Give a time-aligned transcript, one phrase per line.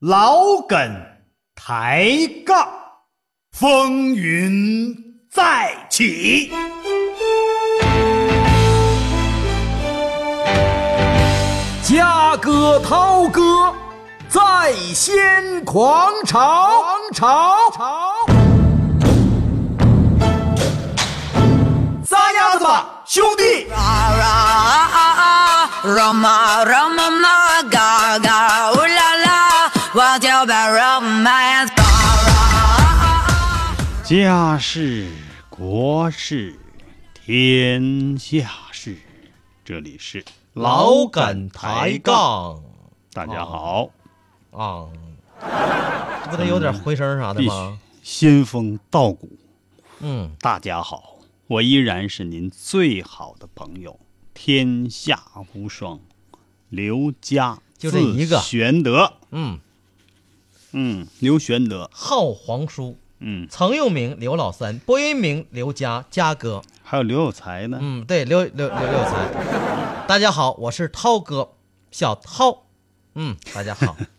[0.00, 0.76] 老梗
[1.54, 2.06] 抬
[2.44, 2.68] 杠，
[3.50, 4.94] 风云
[5.32, 6.52] 再起。
[11.82, 13.74] 嘉哥、涛哥
[14.28, 16.70] 在掀狂潮，
[17.14, 18.12] 潮潮。
[22.04, 23.66] 撒丫子吧，兄弟
[25.84, 27.25] ！Roma, Roma, ma, ga,
[34.06, 35.10] 家事
[35.50, 36.56] 国事
[37.12, 38.96] 天下事，
[39.64, 41.98] 这里是老梗抬。
[41.98, 42.62] 杠
[43.12, 43.90] 大家好，
[44.52, 44.86] 啊，
[46.24, 47.80] 这不得有点回声啥的必须吗？
[48.00, 49.28] 仙风道骨。
[49.98, 53.98] 嗯，大家好，我依然是您最好的朋友，
[54.32, 55.20] 天下
[55.52, 55.98] 无双，
[56.68, 59.14] 刘家就这一个字玄德。
[59.32, 59.58] 嗯，
[60.70, 61.90] 嗯，刘玄德。
[61.92, 66.62] 号皇叔，嗯，曾用名刘老三，播音名刘佳佳哥。
[66.82, 67.78] 还有刘有才呢。
[67.80, 70.04] 嗯，对，刘刘刘有才。
[70.06, 71.52] 大家好，我是涛哥，
[71.90, 72.66] 小涛。
[73.14, 73.96] 嗯，大家好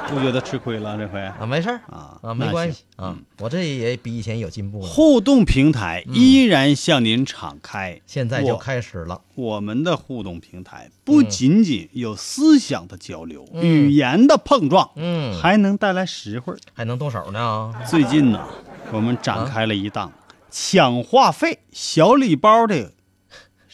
[0.08, 1.20] 不觉得吃亏了这回？
[1.20, 4.86] 啊，没事儿啊啊，没关系行啊，我这也比以前有进步了。
[4.86, 7.92] 互动平台依然向您敞开。
[7.94, 16.54] 嗯现在就开始了，我们的互动平台不仅仅有思想的交流、嗯语言的碰撞，嗯，还能带来实惠。
[16.72, 17.72] 还能动手呢。
[17.86, 18.46] 最近呢，
[18.92, 20.10] 我们展开了一档
[20.50, 22.92] 抢话费小礼包的，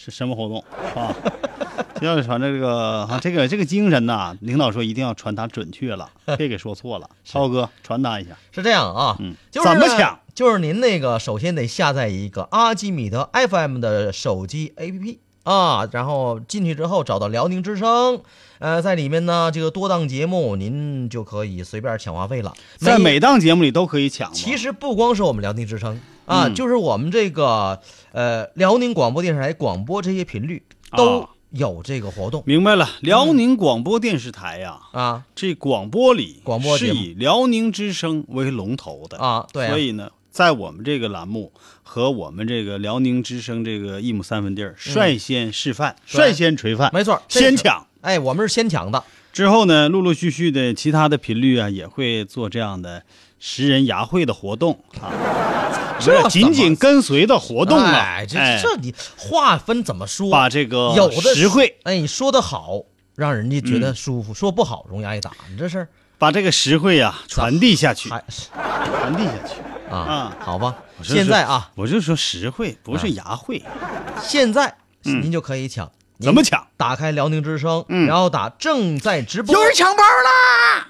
[0.05, 0.63] 是什么活动
[0.95, 1.15] 啊？
[2.03, 7.09] 要传这个啊，这个这个精神呐，领导说一定要传达准确了，别给说错了。
[7.25, 10.19] 超哥传达一下，是这样啊，嗯就是怎么抢？
[10.35, 18.21] 就是您那个首先得下载一个阿基米德 FM 的手机 APP 啊，然后进去之后找到辽宁之声，
[18.59, 22.53] 呃，在里面呢这个多档节目您就可以随便抢话费了。
[22.77, 24.35] 在每档节目里都可以抢吗。
[24.35, 26.55] 其实不光是我们辽宁之声啊，嗯。
[26.55, 27.81] 就是我们这个
[28.13, 30.63] 呃辽宁广播电视台广播这些频率
[30.97, 32.43] 都啊有这个活动。
[32.47, 35.25] 明白了，辽宁广播电视台呀、啊。
[35.35, 39.71] 这广播里广播是以辽宁之声为龙头的啊，对啊。
[39.71, 47.87] 所以呢，在我们这个栏目和我们这个辽宁之声这个一亩三分地儿率先示范、嗯率先垂范，没错，先抢。
[48.01, 53.05] 哎，我们是先抢的，之后呢，陆陆续续的其他的频率啊，也会做这样的
[53.47, 55.13] 识人牙会的活动啊，
[56.01, 57.93] 这紧紧跟随的活动啊。
[57.93, 60.31] 哎，这这你划分怎么说？
[60.31, 62.81] 把这个有的实惠，哎，你说的好，
[63.15, 65.31] 让人家觉嗯得舒服；说不好，容易挨打。
[65.51, 69.61] 你这是把这个实惠呀、传递下去，传递下去。
[69.91, 70.37] 啊啊？
[70.41, 73.63] 好吧，现在啊，我就说实惠，不是牙慧。
[74.23, 75.93] 现在嗯您就可以抢。
[76.17, 76.67] 您怎么抢？
[76.77, 78.07] 打开辽宁之声，嗯。
[78.07, 80.89] 然后打正在直播，有人抢包啦！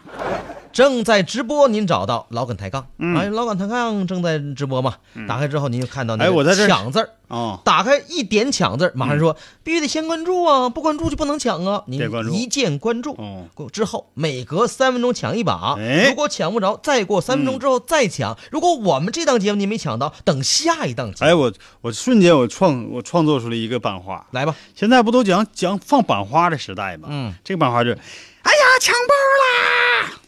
[0.72, 3.16] 正在直播，您找到老梗抬杠，嗯。
[3.16, 4.94] 哎，老梗抬杠正在直播嘛。
[5.28, 11.84] 打开之后，您就看到那个抢字儿，哦，打开一点抢字儿，马上说必须得先关注啊，不关注就不能抢啊。
[11.86, 12.32] 您得关注。
[12.32, 13.44] 一键关注，哦。
[13.72, 16.08] 之后每隔三分钟抢一把，哎。
[16.08, 18.36] 如果抢不着，再过三分钟之后再抢。
[18.50, 21.30] 如果我们这档节目您没抢到，等下一档节目。
[21.30, 21.52] 哎，我
[21.82, 24.26] 我瞬间我创我创作出了一个版画。
[24.32, 27.08] 来吧，现在不都讲讲放版花的时代嘛？
[27.10, 27.96] 嗯，这个版花就是，
[28.42, 30.20] 哎呀，抢包啦！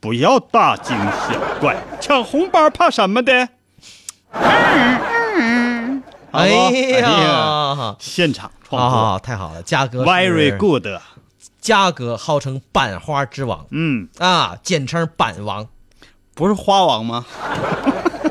[0.00, 3.48] 不要大惊小怪，抢红包怕什么的？
[4.32, 5.10] 哎
[6.32, 10.86] 哎呀，现场创作、啊，太好了，嘉哥 very good。
[11.60, 15.66] 嘉哥号称版花之王嗯，啊，简称版王。
[16.34, 17.26] 不是花王吗？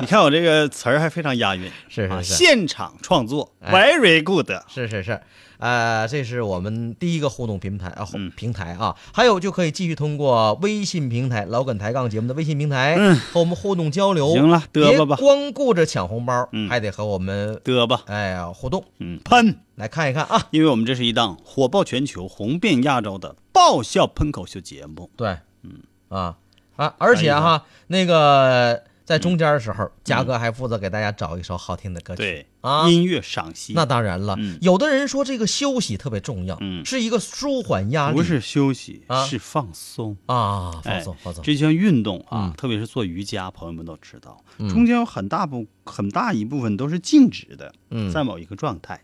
[0.00, 4.50] 你看我这个词儿还非常押韵， 啊是是是现场创作哎 very good。
[4.68, 5.20] 是是是，
[5.58, 14.28] 呃，这是我们第一个互动平台啊，嗯平台啊，还有就可以继续通过微信平台老梗抬杠节目的微信平台、嗯和我们互动交流。
[14.32, 19.56] 行了嘚别吧吧光顾着抢红包，嗯还得和我们得吧，哎呀互动，嗯，喷。
[19.76, 20.46] 来看一看啊。
[20.50, 25.10] 因为我们这是一档火爆全球、红遍亚洲的爆笑喷口秀节目。
[25.16, 26.36] 对，嗯啊
[26.76, 32.22] 啊，而且哈，那个在中间的时候，嘉哥还负责给大家找一首好听的歌曲。
[32.22, 32.88] 对啊？
[32.90, 34.58] 音乐赏析，那当然了，嗯。
[34.60, 39.24] 有的人说这个休息特别重要，嗯是一个舒缓压力，不是休息，啊？
[39.24, 40.16] 是放松。
[40.26, 41.44] 啊，放哎松放松。
[41.44, 44.68] 这项运动啊嗯，特别是做瑜伽，朋友们都知道，嗯。
[44.68, 48.10] 中间有很大部很大一部分都是静止的，嗯。
[48.10, 49.00] 在某一个状态。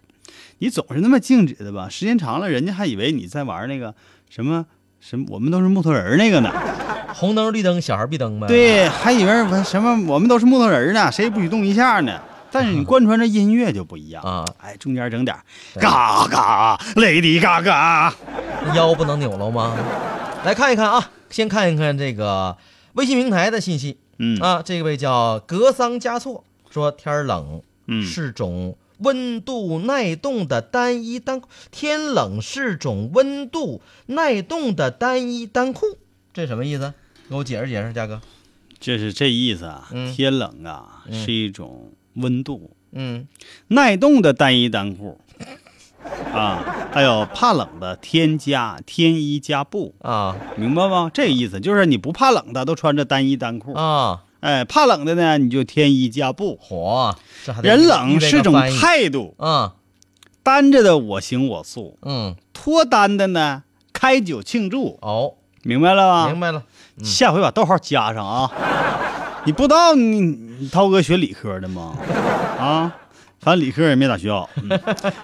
[0.59, 3.95] 你总是那么静止的吧，时间长了，人家还以为你在玩那个
[4.29, 4.67] 什么
[5.03, 6.51] 什么，我们都是木头人儿那个呢。
[7.13, 12.21] 红灯绿灯，小孩闭灯呗。，对，还以为我什么我们都是木头人呢，谁也不许动一下呢。
[12.51, 15.35] 但是你贯穿着音乐就不一样啊哎，中间整点
[15.81, 18.13] 嘎嘎，Lady Gaga，，
[18.75, 19.75] 腰不能扭了吗？
[20.45, 22.57] 来看一看啊，先看一看这个
[22.93, 24.63] 微信平台的信息嗯啊。
[24.63, 31.49] 这位叫格桑加措说天冷，嗯是种温度耐冻的单衣单裤。
[31.71, 35.97] 天冷是种温度耐冻的单衣单裤，
[36.33, 36.93] 这什么意思？
[37.29, 38.21] 给我解释解释，嘉哥。
[38.81, 39.89] 这是这意思啊。
[39.93, 43.27] 嗯天冷啊，是一种温度嗯
[43.69, 45.19] 耐冻的单衣单裤
[46.35, 51.11] 啊，还有怕冷的添加添衣加布，啊明白吗？
[51.15, 56.57] 这意思就是你不怕冷的都穿着单衣单裤，啊，哎，怕冷的呢你就添衣加布。
[56.61, 59.75] 火，这还得人冷是种态度，啊，
[60.43, 62.37] 单着的我行我素，嗯。
[62.53, 63.63] 脱单的呢
[63.93, 66.27] 开酒庆祝，哦，明白了吧？
[66.31, 66.63] 明白了，
[67.03, 68.51] 下回把逗号加上啊！
[69.47, 71.97] 你不知道你你涛哥学理科的吗？
[72.59, 72.95] 啊，
[73.41, 74.49] 反正理科也没咋学好。
[74.57, 74.81] 嗯。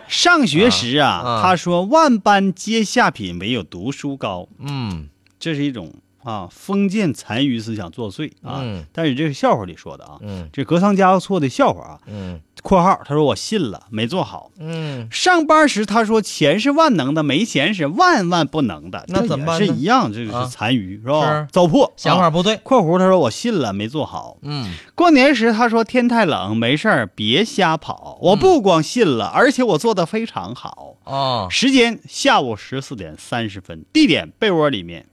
[0.08, 5.08] 上学时啊，啊他说万般皆下品，唯有读书高，嗯。
[5.38, 5.92] 这是一种
[6.28, 8.60] 啊封建残余思想作祟啊。
[8.62, 12.00] 嗯但是这是笑话里说的啊，嗯这格桑加措的笑话啊。
[12.06, 14.50] 嗯括号他说我信了，没做好。
[14.58, 21.48] 嗯，上班时他说钱是万能的，没钱是万万不能的，那怎么办是一样，这个啊是残余、是吧是？
[21.52, 24.38] 糟粕，啊想法不对，括弧他说我信了，没做好。
[24.42, 28.18] 嗯过年时他说天太冷，没事儿别瞎跑。
[28.20, 30.96] 我不光信了，而且我做的非常好。
[31.04, 35.06] 哦，时间下午十四点三十分，地点被窝里面，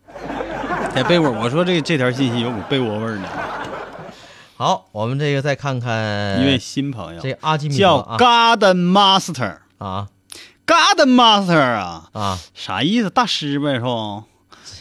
[0.95, 1.29] 在被窝。
[1.29, 3.27] 我说这这条信息有股被窝味儿呢。
[4.55, 10.07] 好，我们这个再看看一位新朋友这阿基米德叫啊 Garden Master，Garden 啊
[10.65, 13.09] Master 啊，啊啥意思？
[13.09, 14.23] 大师呗，是不？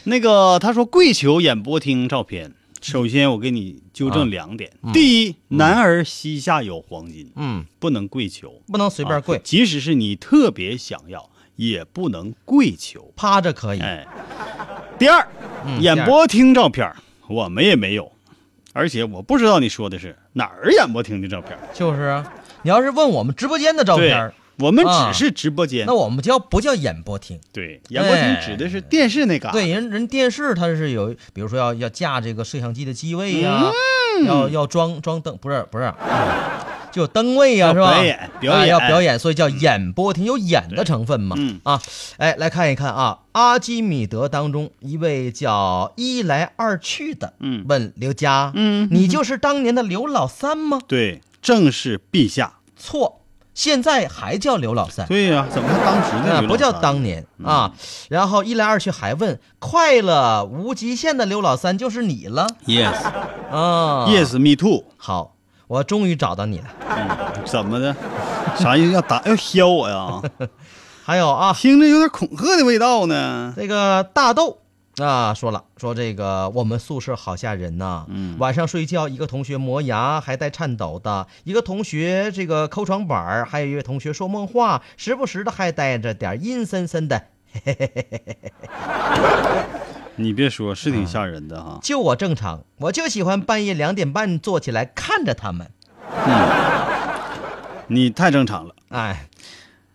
[0.05, 2.55] 那个他说跪求演播厅照片。
[2.81, 13.11] 首先，我给你纠正两点：第一，男儿膝下有黄金，嗯，不能跪求，不能随便跪啊，即使是你特别想要，也不能跪求。
[13.17, 14.07] 趴着可以，哎，
[15.05, 15.29] 第二，
[15.67, 16.91] 嗯演播厅照片
[17.29, 18.11] 我们也没有，
[18.73, 21.59] 而且我不知道你说的是哪儿演播厅的照片。
[21.75, 22.33] 就是啊。
[22.63, 25.85] 你要是问我们直播间的照片，我们啊只是直播间。
[25.85, 27.39] 那我们叫不叫演播厅？
[27.53, 33.71] 对，演播厅哎指的是电视那嘎、对，人人电视它是有，比如说要要架这个摄像机的机位呀、
[34.19, 35.93] 嗯要要装装灯，不是不是，
[36.95, 37.91] 就有灯位呀、要是吧？
[37.91, 41.35] 表演表啊演要表演，所以叫演播厅，有演的成分嘛。
[41.37, 41.83] 嗯啊，
[42.19, 50.79] 哎，来看一看啊，阿基米德当中一位叫一来二去的，嗯问刘佳，嗯你就是当年的刘老三吗？
[50.87, 52.59] 对，正是陛下。
[52.77, 53.23] 错，
[53.55, 55.05] 现在还叫刘老三。
[55.09, 57.73] 对呀、怎么是当时呢啊，不叫当年啊，
[58.09, 62.95] 然后一来二去还问，快乐无极限的刘老三就是你了 Yes
[63.51, 64.85] 啊 Yes me too。
[64.97, 65.34] 好，
[65.67, 66.67] 我终于找到你了。
[67.47, 67.95] 怎么的？
[68.57, 68.93] 啥意思？
[68.93, 70.21] 要打要削我呀？
[71.05, 73.53] 还有啊，听着有点恐吓的味道呢。
[73.57, 74.61] 这个大豆
[74.97, 87.23] 啊说了，说这个我们宿舍好吓人呐、嗯晚上睡觉，一个同学磨牙还带颤抖的，一个同学这个抠床板儿还有一位同学说梦话，时不时的还带着点阴森森的。
[90.17, 91.79] 你别说，是挺吓人的哈。
[91.83, 95.71] 就我正常，我就喜欢半夜两点半坐起来看着他们。
[96.27, 96.65] 嗯
[97.89, 98.75] 你太正常了。
[98.89, 99.29] 哎，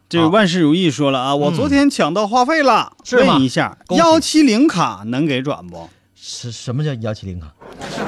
[0.08, 5.90] 这个万事如意说了啊，我昨天抢到话费了，问一下，幺七零卡能给转不？
[6.16, 7.52] 什什么叫幺七零卡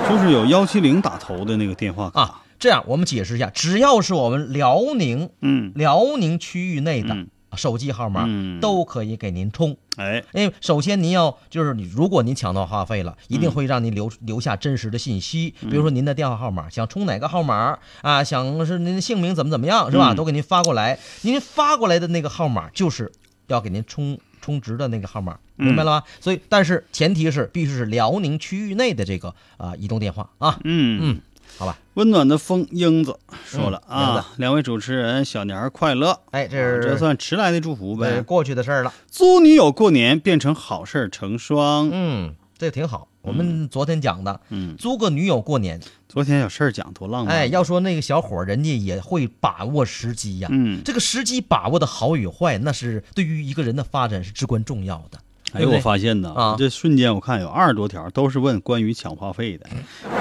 [0.07, 2.21] 就是有幺七零打头的那个电话卡。
[2.21, 2.41] 啊？
[2.59, 8.59] 这样我们解释一下，只要是我们辽宁嗯，辽宁区域内的嗯手机号码，嗯。
[8.59, 9.75] 都可以给您充。
[9.97, 13.41] 哎，因为首先您要就是你，如果您抢到话费了，一嗯。
[13.41, 20.13] 定会让您留留下真实的信息，比如说您的电话号码，想充哪个号码啊，想是您的姓名怎么怎么样是吧？
[20.13, 20.15] 嗯。
[20.15, 23.11] 都给您发过来，您发过来的那个号码就是
[23.47, 25.67] 要给您充充值的那个号码，嗯。
[25.67, 26.03] 明白了吗？
[26.19, 30.99] 所以，但是前提是必须是辽宁区域内的这个啊、移动电话啊，嗯。
[31.01, 31.21] 嗯，
[31.57, 36.19] 好吧，温暖的风英子说了啊，两位主持人小年儿快乐。
[36.31, 38.21] 哎，这啊是这算迟来的祝福呗。
[38.21, 41.89] 过去的事儿了，租女友过年变成好事儿成双。
[41.91, 43.07] 嗯，这挺好。
[43.21, 45.79] 我们昨天讲的，嗯，租个女友过年，
[46.09, 47.35] 昨天有事儿讲多浪漫。
[47.35, 50.47] 哎，要说那个小伙儿，人家也会把握时机呀。
[50.51, 55.19] 嗯，这个时机把握的好与坏，那是对于一个人的发展是至关重要的。
[55.53, 59.65] 哎，我发现呢，啊这瞬间我看有二十多条都是问关于抢话费的，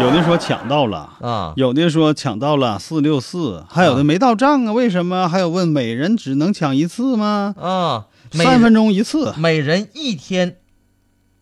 [0.00, 1.08] 有的说抢到了。
[1.20, 4.72] 啊，有的说抢到了四六四，还有的没到账啊？
[4.72, 5.28] 为什么？
[5.28, 7.54] 还有问每人只能抢一次吗？
[7.58, 9.32] 啊，三分钟一次。
[9.37, 10.56] 每人一天，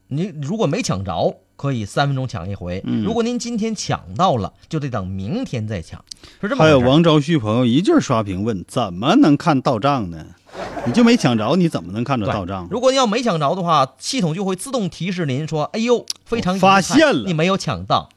[0.09, 2.81] 你如果没抢着，可以三分钟抢一回。
[2.87, 6.03] 嗯如果您今天抢到了，就得等明天再抢，
[6.41, 10.25] 是这么还有王昭旭朋友一句刷屏问：怎么能看到账呢？
[10.87, 12.69] 你就没抢着，你怎么能看着到账？
[12.71, 18.09] 如果你要没抢着的话，系统就会自动提示您说：“哎呦，非常遗发憾现了你没有抢到。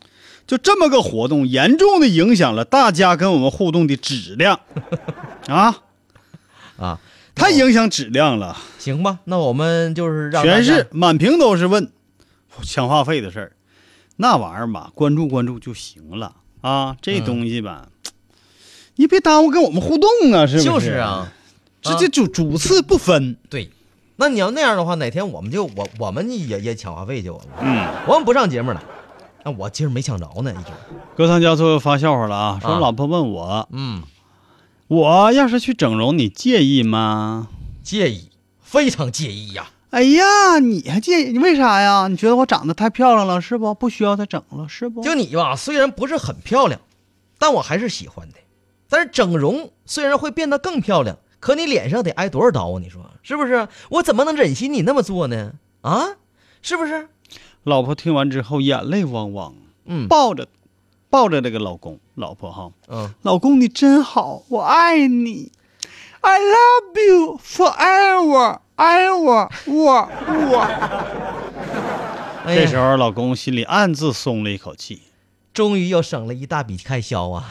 [0.46, 4.60] 就这么个活动，严重的影响了大家跟我们互动的质量
[5.48, 5.80] 啊！”
[6.78, 7.00] 啊，
[7.36, 11.92] 太影响质量了，行吧，那我们就是让全是满屏都是问
[12.64, 13.52] 抢话费的事儿，
[14.18, 16.96] 那玩意儿吧，关注关注就行了啊。
[17.02, 17.90] 这嗯东西吧，
[18.96, 20.66] 你别耽误跟我们互动啊，是不是？
[20.66, 21.32] 就是，啊，
[21.82, 23.70] 直接主主次不分，对。
[24.18, 27.88] 那你要那样的话，哪天我们就我我们也也抢话费去，我们嗯。
[28.08, 28.84] 我们不上节目了。
[29.44, 30.72] 那我今儿没抢着呢，一直。
[31.18, 32.60] 隔三交错发笑话了啊！
[32.62, 34.04] 说啊老婆问我，嗯，
[34.88, 37.48] 我要是去整容，你介意吗？
[37.82, 38.30] 介意，
[38.62, 41.32] 非常介意呀、哎呀，你还介意？
[41.32, 42.08] 你为啥呀？
[42.10, 43.74] 你觉得我长得太漂亮了是不？
[43.74, 45.02] 不需要再整了是不？
[45.02, 46.80] 就你吧，虽然不是很漂亮，
[47.38, 48.36] 但我还是喜欢的。
[48.90, 52.80] 但是整容虽然会变得更漂亮，可你脸上得挨多少刀啊？
[52.82, 53.68] 你说是不是？
[53.90, 55.54] 我怎么能忍心你那么做呢？
[55.82, 56.08] 啊，
[56.62, 57.08] 是不是？
[57.64, 59.54] 老婆听完之后眼泪汪汪，
[59.86, 60.48] 嗯抱着
[61.10, 65.52] 抱着这个老公，老婆哈，嗯，老公你真好，我爱你
[66.22, 70.60] ，I love you forever, ever，我我。
[72.46, 75.04] 哎这时，候老公心里暗自松了一口气。
[75.54, 77.46] 终于又省了一大笔开销啊！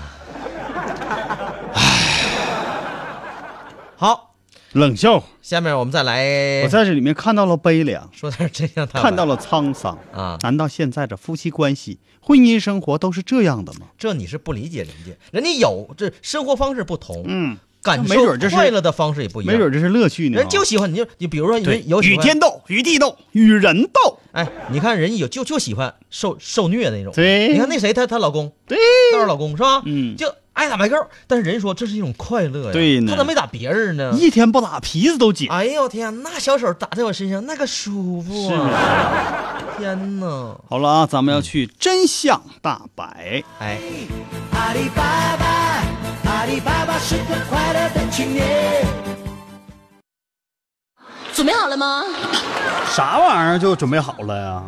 [3.95, 4.35] 好，
[4.73, 5.21] 冷笑。
[5.21, 6.63] 话，下面我们再来。
[6.63, 8.87] 我在这里面看到了悲凉，说点真相。
[8.87, 9.99] 看到了沧桑。
[10.15, 10.39] 啊。
[10.41, 13.89] 难道现在的夫妻关系、婚姻生活都是这样的吗？
[13.99, 19.55] 这你是不理解人家，人家有这生活方式不同，嗯，感受没准这是快乐的方式也不一样。
[19.55, 20.39] 没准这是乐趣呢。
[20.39, 24.19] 人就喜欢你就你比如说对人有喜欢与天斗，与地斗，与人斗。
[24.33, 27.13] 哎，你看人有就就喜欢受受虐那种。
[27.15, 28.79] 对你看那谁她她老公对，
[29.13, 29.83] 豆儿老公是吧？
[29.87, 30.97] 嗯就爱打白勾，
[31.27, 32.73] 但是人说这是一种快乐呀。
[32.73, 34.15] 对呢他咋没打别人呢？
[34.19, 35.49] 一天不打皮子都紧。
[35.49, 39.57] 哎呦天，那小手打在我身上，那个舒服是啊！
[39.79, 40.61] 天哪！
[40.69, 43.43] 好了啊，咱们要去真相大白。
[43.59, 43.79] 哎，
[44.53, 45.83] 阿里巴巴，
[46.41, 48.83] 阿里巴巴是个快乐的青年。
[51.35, 52.03] 准备好了吗？
[52.87, 54.63] 啥玩意儿就准备好了呀？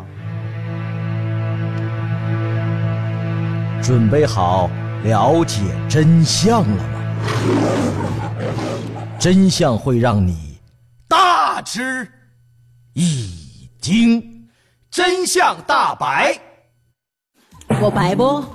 [3.81, 4.69] 准备好
[5.03, 8.29] 了解真相了吗？
[9.19, 10.59] 真相会让你
[11.07, 12.07] 大吃
[12.93, 14.47] 一惊，
[14.91, 16.39] 真相大白。
[17.81, 18.45] 我白不？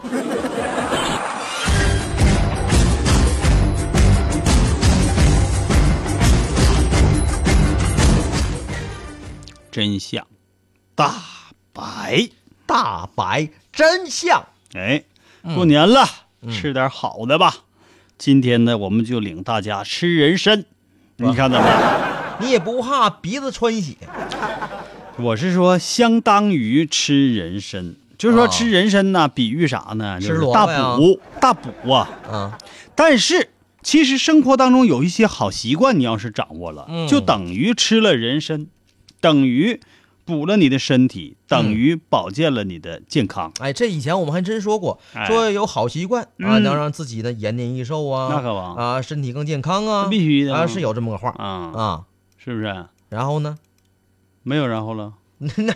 [9.78, 10.26] 真相
[10.96, 11.14] 大
[11.72, 12.30] 白。
[12.66, 14.44] 大白真相。
[14.74, 15.04] 哎，
[15.54, 16.04] 过年了，
[16.42, 17.54] 嗯吃点好的吧。
[18.18, 20.64] 今天呢，我们就领大家吃人参。
[21.18, 22.38] 你看怎么样？
[22.40, 23.94] 你也不怕鼻子穿血？
[25.18, 30.20] 我是说，相当于吃人参，就是说啊吃人参呢，比喻啥呢？
[30.20, 32.10] 吃就是大萝卜呀补，大补啊。
[32.28, 32.58] 啊，
[32.96, 33.50] 但是
[33.84, 38.66] 其实生活当中有一些好习惯，你要是掌握了，嗯就等于吃了人参，
[39.20, 39.80] 等于
[40.24, 43.52] 补了你的身体，等于保健了你的健康。
[43.60, 52.04] 哎，这以前我们还真说过，哎说有好习惯啊，嗯能让自己的延年益寿啊，那可不啊，身体更健康啊，必须的啊，是有这么个话啊，啊。
[52.36, 52.86] 是不是？
[53.08, 53.58] 然后呢，
[54.42, 55.14] 没有然后了。
[55.38, 55.74] 那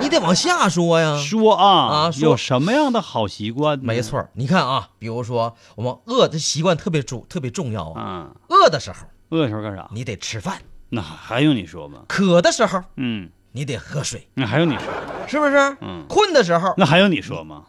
[0.00, 1.16] 你得往下说呀。
[1.16, 3.78] 说啊，啊说有什么样的好习惯？
[3.78, 8.02] 没错，你看啊，比如说我们饿的习惯特别重，特别重要啊。
[8.02, 9.88] 啊，饿的时候饿的时候干啥？
[9.92, 12.02] 你得吃饭，那还用你说吗？
[12.08, 14.84] 渴的时候嗯，你得喝水，那还用你说？
[15.26, 15.56] 是不是？
[15.80, 17.64] 嗯困的时候那还用你说吗？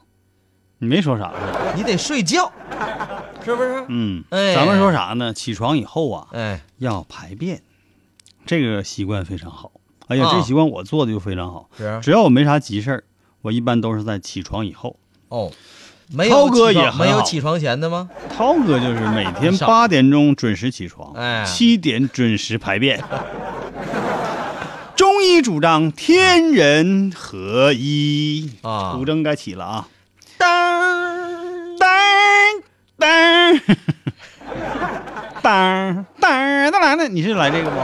[0.79, 1.73] 你没说啥是吧？
[1.75, 2.51] 你得睡觉，
[3.45, 3.85] 是不是？
[3.87, 5.33] 嗯，哎咱们说啥呢？
[5.33, 7.61] 起床以后啊，哎，要排便，
[8.45, 9.71] 这个习惯非常好。
[10.07, 11.69] 哎呀，啊这习惯我做的就非常好。
[11.77, 13.03] 是只要我没啥急事儿，
[13.43, 14.97] 我一般都是在起床以后。
[15.29, 15.51] 哦，
[16.13, 18.09] 没有涛哥也很好没有起床前的吗？
[18.35, 21.45] 涛哥就是每天少八点钟准时起床，哎。
[21.45, 23.01] 七点准时排便。
[24.95, 28.51] 中医主张天人合一。
[28.61, 28.93] 啊。
[28.95, 29.87] 古筝该起了啊！
[30.37, 31.77] 当。
[31.77, 31.89] 当。
[32.97, 33.57] 当。
[35.41, 36.05] 当。
[36.19, 36.71] 当。
[36.71, 36.97] 当。
[36.97, 37.77] 当，你是来这个不？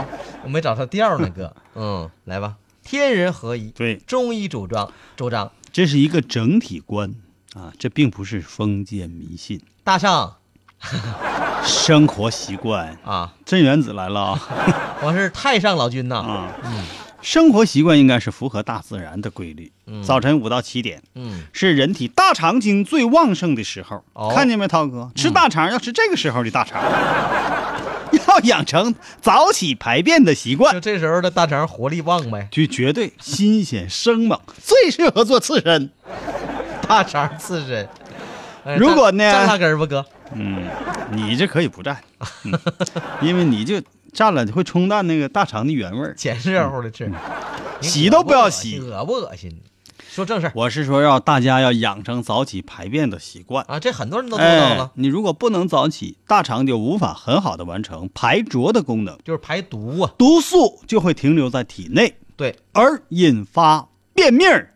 [0.44, 1.54] 我没找到调呢，哥。
[1.74, 7.12] 嗯，来吧，天人合一，对，中医主张主张这是一个整体观
[7.58, 10.32] 啊，这并不是封建迷信，大圣
[11.66, 12.96] 生活习惯。
[13.04, 14.40] 啊，镇元子来了啊！
[15.02, 16.16] 我是太上老君呐。
[16.16, 16.84] 啊，嗯
[17.20, 19.72] 生活习惯应该是符合大自然的规律。
[20.06, 25.10] 早晨五到七点嗯，是人体大肠经最旺盛的时候，哦看见没，涛哥？
[25.16, 26.80] 吃大肠要吃这个时候的大肠。
[28.28, 35.90] 要养成早起排便的习惯就惯，这时候的大肠活力旺呗，就绝对新鲜生猛，最适合做刺身。
[36.88, 37.88] 大肠刺身。
[38.64, 40.04] 哎如果呢蘸蘸辣根儿吧，哥？
[40.34, 40.66] 嗯，
[41.12, 41.96] 你这可以不蘸，
[42.44, 42.52] 嗯
[43.22, 43.76] 因为你就
[44.12, 46.14] 蘸了会冲淡那个大肠的原味儿。
[46.14, 47.10] 捡热乎的吃，
[47.80, 49.60] 洗都不要洗恶不恶心？
[50.10, 53.64] 说正事儿我是说，要大家要养成早起排便的习惯。
[53.68, 60.12] 啊，这很多人都做到了哎，，你如果不能早起，大肠就无法很好的完成排浊的功能，就是排毒啊。
[60.18, 64.74] 毒素就会停留在体内，对，而引发便秘儿、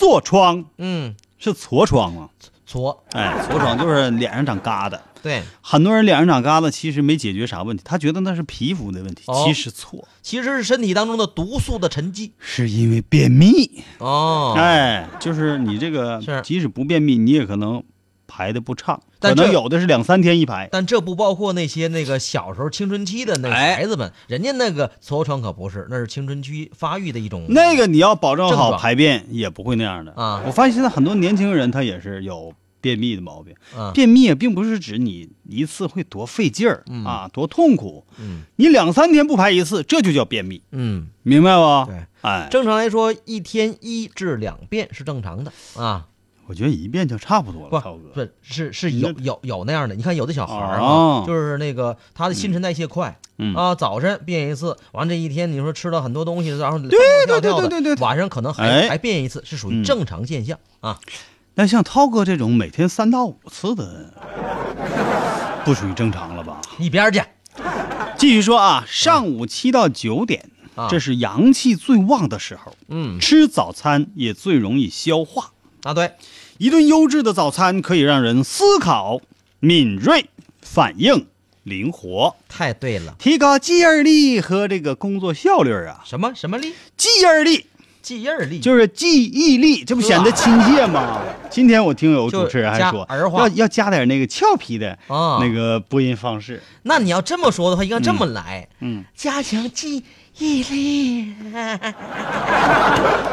[0.00, 2.30] 痤疮，嗯，是痤疮吗？
[2.66, 4.98] 痤，哎，痤疮就是脸上长疙瘩。
[5.22, 12.32] 对，很多人脸上长疙瘩，其实没解决啥问题，他觉得那是皮肤的问题，哦其实错，其实是身体当中的毒素的沉积。
[12.38, 13.84] 是因为便秘。
[13.98, 17.82] 哦，哎，就是你这个，即使不便秘，你也可能
[18.30, 20.68] 排的不畅，可能有的是两三天一排。
[20.70, 27.46] 但这不包括那些那个小时候青春期的那哎孩子们，人家那个痤疮可不是，那是青春期发育的一种。
[27.48, 33.52] 那个你要保证好排便，也不会那样的啊我发现现在很多年轻人他也是有便秘的毛病。
[33.76, 38.06] 啊，便秘也并不是指你一次会多费劲儿、嗯啊，多痛苦。
[38.18, 41.90] 嗯你两三天不排一次，这就叫便秘，嗯，明白不？
[41.90, 46.06] 对，哎，正常来说，一天一至两便是正常的啊。
[46.50, 48.08] 我觉得一遍就差不多不了，涛哥。
[48.12, 56.90] 不是是你有有有那样的，你看有的小孩啊，就是那个他的新陈代谢快，嗯啊，早晨变一次，完这一天你说吃了很多东西，然后对
[57.28, 60.98] 对对对对晚上可能还哎还变一次，是属于嗯正常现象啊。
[61.54, 64.12] 那像涛哥这种每天三到五次的，
[65.64, 66.60] 不属于正常了吧？
[66.80, 67.22] 一边儿去，
[68.18, 75.52] 继续说啊，上午七到九点，啊这是阳气最旺的时候，嗯吃早餐也最容易消化。
[75.82, 76.12] 啊对，
[76.60, 79.18] 一顿优质的早餐可以让人思考
[79.60, 80.26] 敏锐、
[80.60, 81.26] 反应
[81.62, 83.16] 灵活，太对了。
[83.18, 86.02] 提高记忆力和这个工作效率啊。
[86.04, 86.74] 什么什么力？
[86.98, 87.64] 记忆力
[88.02, 91.22] 记忆力，就是记忆力，这不显得亲切吗？
[91.48, 96.62] 今天我听有主持人还说儿化要要加点那个俏皮的啊那个播音方式。
[96.82, 100.04] 那你要这么说的话，应该这么来，嗯，加强记
[100.40, 101.34] 忆力。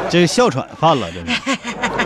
[0.08, 1.58] 这哮喘犯了，这是。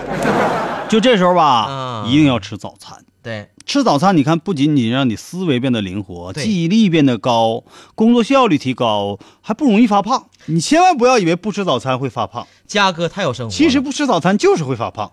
[0.88, 2.98] 就这时候吧，啊一定要吃早餐。
[3.22, 7.62] 对，吃早餐，你看不仅仅让你思维变得灵活，对记忆力变得高，
[7.94, 10.26] 工作效率提高，还不容易发胖。
[10.46, 13.56] 你千万不要以为不吃早餐会发胖，嘉哥太有生活了。
[13.56, 15.10] 其实不吃早餐就是会发胖，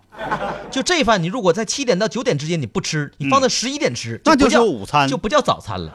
[0.72, 5.92] 就这饭，你如果在七点到九点之间你不吃，你放在十一点吃，嗯那就叫午餐就不叫早餐了。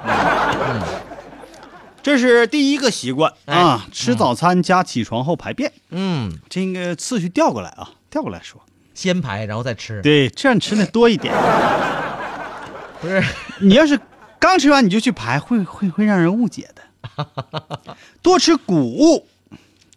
[2.05, 3.33] 这是第一个习惯。
[3.45, 3.55] 哎。
[3.57, 3.87] 啊。
[3.91, 8.61] 吃早餐加起床后排便，嗯，这应该次序调过来啊，调过来说。
[8.93, 10.03] 先排然后再吃。
[10.03, 11.33] 对，这样吃的多一点。
[13.01, 13.23] 不是，
[13.59, 13.99] 你要是
[14.39, 17.27] 刚吃完你就去排，会会会让人误解的。
[18.21, 19.25] 多吃谷物，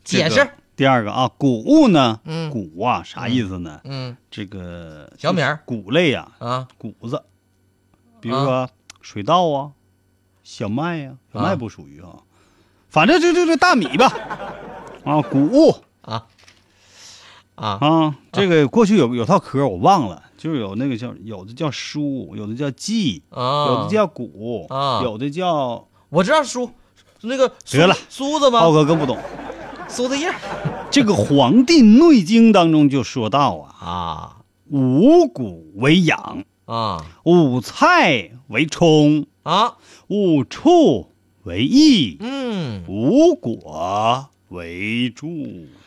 [0.02, 0.48] 解释。
[0.76, 2.50] 第二个啊，谷物呢，嗯。
[2.50, 3.82] 谷啊，啥意思呢？
[3.84, 4.16] 嗯。
[4.30, 5.60] 这个小米儿。
[5.66, 7.22] 谷类啊，啊，谷子，
[8.22, 8.70] 比如说
[9.02, 9.72] 水稻啊、
[10.50, 12.24] 小麦呀、小麦啊不属于啊，
[12.88, 14.06] 反正就就这大米吧，
[15.04, 16.24] 啊，谷物啊。
[17.54, 25.86] 啊啊，这个过去有有套嗑我忘了，就是有那个叫有的叫蔬，有的叫稷，啊，有的叫谷，啊有的叫。
[26.08, 26.70] 我知道苏
[27.20, 28.72] 那个苏得了苏子吗浩？
[28.72, 29.18] 哥更不懂。
[29.86, 30.32] 苏子叶
[30.90, 34.36] 这个《黄帝内经》当中就说到啊，啊。
[34.70, 37.04] 五谷为养，啊。
[37.24, 39.74] 五菜为充，啊，
[40.08, 41.08] 五畜
[41.44, 45.28] 为益，嗯无果为助。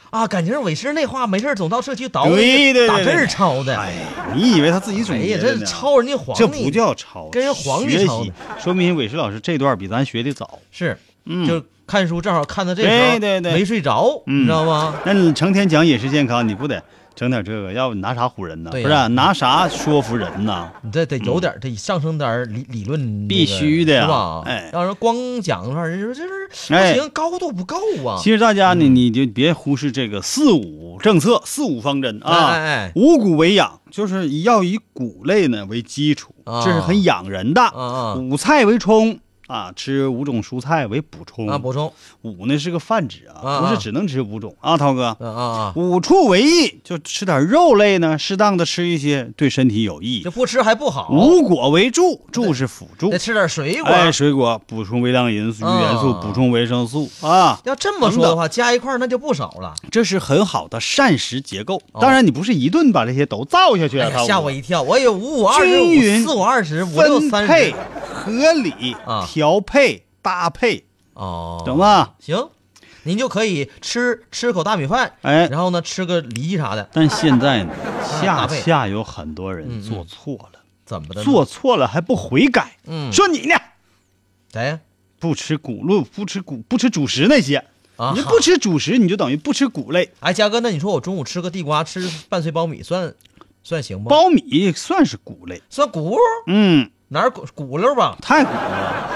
[0.09, 3.77] 啊，感情伟师那话没事儿总到社区捣鼓，对对对对打字儿抄的。
[3.77, 3.93] 哎，
[4.35, 5.37] 你以为他自己总哎呀？
[5.41, 10.59] 这抄人家皇帝，这不叫抄，跟人皇帝抄的，说明伟师老师这段比咱学的早。
[10.69, 14.95] 是，嗯就看书正好看到这时候，对对对没睡着，嗯你知道吗？
[15.05, 17.73] 那你成天讲饮食健康，你不得整点这个？
[17.73, 18.71] 要不你拿啥唬人呢？
[18.71, 20.71] 不是拿啥说服人呢？
[20.81, 24.41] 你这得有点儿得上升点儿理理论那个，必须的呀是吧？
[24.45, 28.17] 哎要是光讲的话，人家说这是哎不行，高度不够啊。
[28.17, 32.47] 其实大家呢，你就别忽视这个四五政策、四五方针啊。
[32.47, 37.61] 哎哎哎五谷为养，就是要以谷类呢为基础，啊这是很养人的。
[37.61, 39.19] 啊啊五菜为充
[39.51, 45.07] 啊，吃五种蔬菜为补充啊，补充五呢是个泛指啊，不是只能吃五种啊，涛哥。
[45.19, 50.31] 啊五畜为益，就吃点肉类呢，适当的吃一些，对身体有益这。
[50.31, 53.17] 不吃还不好，五果为助，助是辅助得。
[53.17, 53.89] 吃点水果。
[53.89, 59.73] 哎，水果补充微量元素、啊元素，补充维生素啊，要这么说的话，加一块那就不少了。
[59.91, 61.75] 这是很好的膳食结构。
[61.91, 64.81] 哦当然，你不是一顿把这些都造下去啊，吓我一跳！
[64.81, 67.75] 我有五五二十五，四五二十，五六三分配十。
[68.13, 71.79] 合理啊调配搭配，哦，懂？
[71.79, 72.13] 吧？
[72.19, 72.49] 行，
[73.01, 77.73] 您就可以吃吃口大米饭，哎，然后呢吃个梨啥的，但现在呢，
[78.21, 81.23] 搭下配下有很多人做错了，怎么的呢？
[81.23, 83.55] 做错了还不悔改，嗯，说你呢
[84.53, 84.79] 谁呀？
[85.17, 87.65] 不吃谷类，不吃谷，不吃主食那些，
[87.97, 90.11] 啊，你不吃主食，你就等于不吃谷类。
[90.19, 93.11] 哎，嘉哥，那你说我中午吃个地瓜，吃半碎苞米，算
[93.63, 94.07] 算行不？
[94.11, 98.15] 苞米算是谷类，算谷嗯，哪儿谷谷溜吧？
[98.21, 99.10] 太谷了，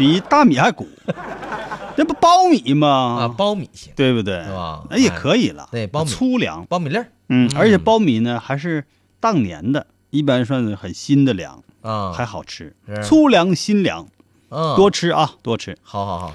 [0.00, 0.88] 比大米还鼓。
[1.96, 2.88] 那不苞米吗？
[3.20, 4.42] 啊，苞米行，对不对？
[4.44, 8.84] 是吧那也哎可以了，对苞米粗粮，苞米粒儿嗯，而且苞米呢还是
[9.20, 12.74] 当年的，一般算是很新的粮，啊，还好吃。
[13.04, 14.06] 粗粮、新粮
[14.48, 15.76] 嗯多吃啊，多吃。
[15.82, 16.34] 好好好，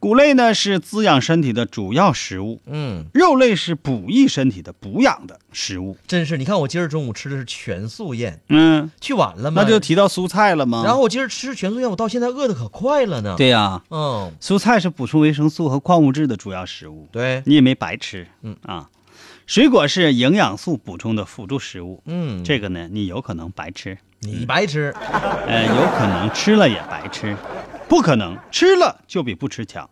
[0.00, 5.96] 谷类呢是滋养身体的主要食物，嗯，肉类是补益身体的补养的食物。
[6.06, 10.82] 真是，你看我今儿中午吃的是全素宴，嗯，去晚了嘛，那就提到蔬菜了吗？
[10.84, 18.26] 然后我今儿吃全素宴，我到现在饿的可快了呢。，对呀、嗯，蔬菜是补充维生素和矿物质的主要食物，对，你也没白吃。
[18.42, 18.56] 嗯。
[18.62, 18.88] 啊，
[19.46, 24.94] 水果是营养素补充的辅助食物，嗯，这个呢你有可能白吃，你白吃，
[25.46, 27.36] 呃，有可能吃了也白吃，
[27.88, 29.88] 不可能吃了就比不吃强。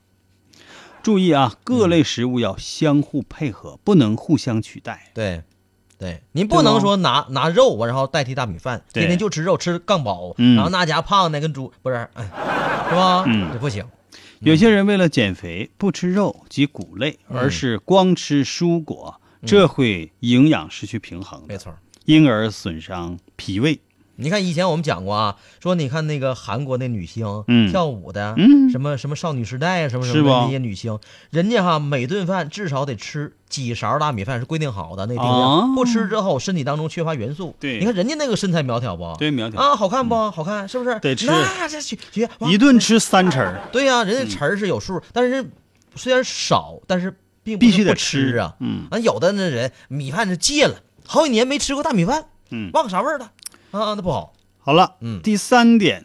[1.03, 5.13] 注意啊，各类食物要相互配合，不能互相取代。
[5.15, 5.43] 对，
[5.99, 12.25] 对，您不能说拿拿肉然后代替大米饭，对天天就吃肉吃杠饱，嗯然后那家胖的跟猪不是，哎，
[12.89, 13.25] 是吧？
[13.27, 13.85] 嗯这不行。
[14.41, 21.73] 有些人为了减肥不吃肉及谷类，嗯而是光吃蔬果，这会营养失去平衡，没错。
[22.05, 23.81] 因而损伤脾胃。
[24.17, 30.99] 你看以前我们讲过啊，说你看那个韩国那女星，嗯跳舞的，嗯什么什么少女时代啊，什么什么的那些女星，
[31.31, 37.55] 人家哈每顿饭至少得吃几勺大米饭是规定好的那定量，哦不吃之后身体当中缺乏元素。
[37.61, 39.15] 对你看人家那个身材苗条不？
[39.19, 40.15] 对苗条啊，好看不？
[40.31, 40.99] 好看是不是？
[41.01, 45.51] 得吃那这学学一顿吃三匙儿，对呀、人家词儿是有数，但是
[45.95, 48.55] 虽然少，但是并必须得吃啊。
[48.61, 50.77] 嗯啊，有的那人米饭是戒了，
[51.07, 52.71] 好几年没吃过大米饭，嗯。
[52.73, 53.31] 忘啥味儿了
[53.81, 53.95] 啊？
[53.95, 54.33] 那不好。
[54.59, 56.05] 好了，嗯第三点，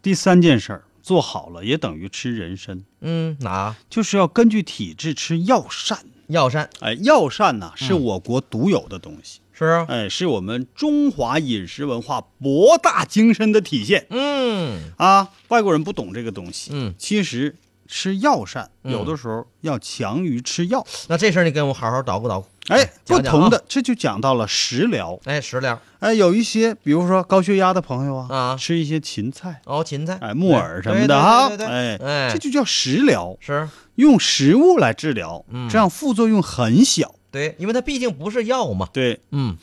[0.00, 5.98] 第三件事儿做好了，也等于吃人参，嗯，哪就是要根据体质吃药膳。
[6.28, 9.84] 药膳哎，药膳呐、是嗯我国独有的东西，是啊？
[9.88, 15.28] 哎，是我们中华饮食文化博大精深的体现嗯啊！
[15.48, 17.56] 外国人不懂这个东西，嗯，其实
[17.90, 20.86] 吃药膳嗯有的时候要强于吃药。
[21.08, 22.46] 那这事儿你跟我好好捣鼓捣鼓。
[22.68, 25.18] 哎，不同的，这就讲到了食疗。
[25.24, 37.12] 哎，食疗哎，有一些，比如说高血压的朋友啊，啊吃一些芹菜，哦，芹菜，哎，木耳什么的哈，对对对哎对哎，这就叫食疗，是用食物来治疗，嗯这样副作用很小。
[37.32, 38.88] 对，因为它毕竟不是药嘛。
[38.92, 39.56] 对，嗯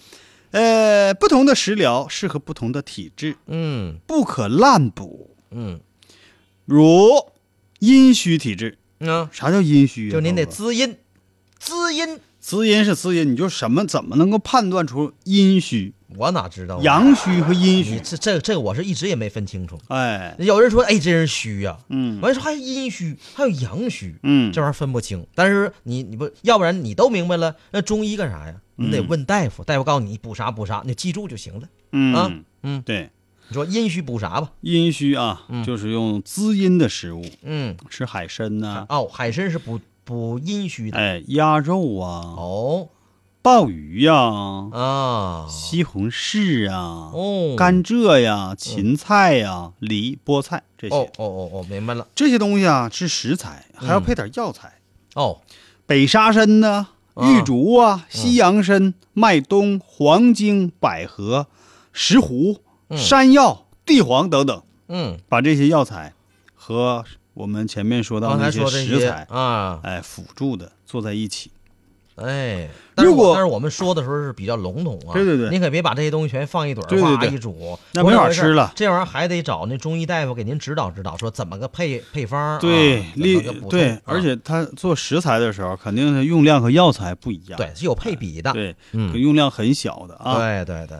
[0.52, 5.36] 呃，不同的食疗适合不同的体质，嗯不可滥补。
[5.52, 5.80] 嗯
[6.66, 7.10] 如
[7.80, 10.12] 阴虚体质，嗯，啥叫阴虚啊？
[10.12, 10.98] 就您得滋阴，
[11.60, 16.82] 滋阴，滋阴是滋阴，你就什么怎么能够判断出阴虚、我哪知道啊？
[16.82, 18.00] 阳虚和阴虚？
[18.00, 19.80] 这这这个我是一直也没分清楚。
[19.90, 25.26] 哎，有人说，哎，这人虚呀、嗯完了说还阴虚，还有阳虚，嗯这玩意儿分不清。
[25.36, 28.56] 但是你你不要不然你都明白了，那中医干啥呀？
[28.76, 31.68] 你得嗯问大夫，大夫告诉你补啥补啥，你记住就行了。
[31.92, 32.32] 嗯啊
[32.63, 33.10] 嗯，对，
[33.49, 34.51] 你说阴虚补啥吧？
[34.62, 40.97] 阴虚啊，嗯就是用滋阴的食物，嗯，吃海参呐、哦，海参是补补阴虚的。
[40.97, 42.89] 哎，鸭肉啊，哦
[43.41, 44.13] 鲍鱼呀、
[44.73, 52.05] 啊，西红柿啊，哦，甘蔗呀、芹菜呀、梨、菠菜这些、哦哦哦哦，明白了。
[52.13, 54.73] 这些东西啊是食材，还要嗯配点药材，
[55.15, 55.39] 哦，
[55.86, 61.47] 北沙参呢、啊玉竹啊、西洋参、麦冬、黄精、百合、
[61.93, 62.60] 石斛、嗯
[62.95, 66.13] 山药、地黄等等，嗯，把这些药材
[66.56, 71.52] 和我们前面说到那些食材，啊，哎，辅助的做在一起。
[72.15, 87.56] 哎，但是如果我但是我们说的时候是比较笼统啊，对对对您可别把这些东西全放一堆儿，一煮，那没法吃了这玩意儿还得找那中医大夫给您指导指导，说怎么个配配方，对啊，怎利么个补充对啊，而且他做食材的时候，肯定是用量和药材不一样。
[87.56, 90.39] 对是有配比的，对，嗯用量很小的啊。
[90.39, 90.97] 对对对，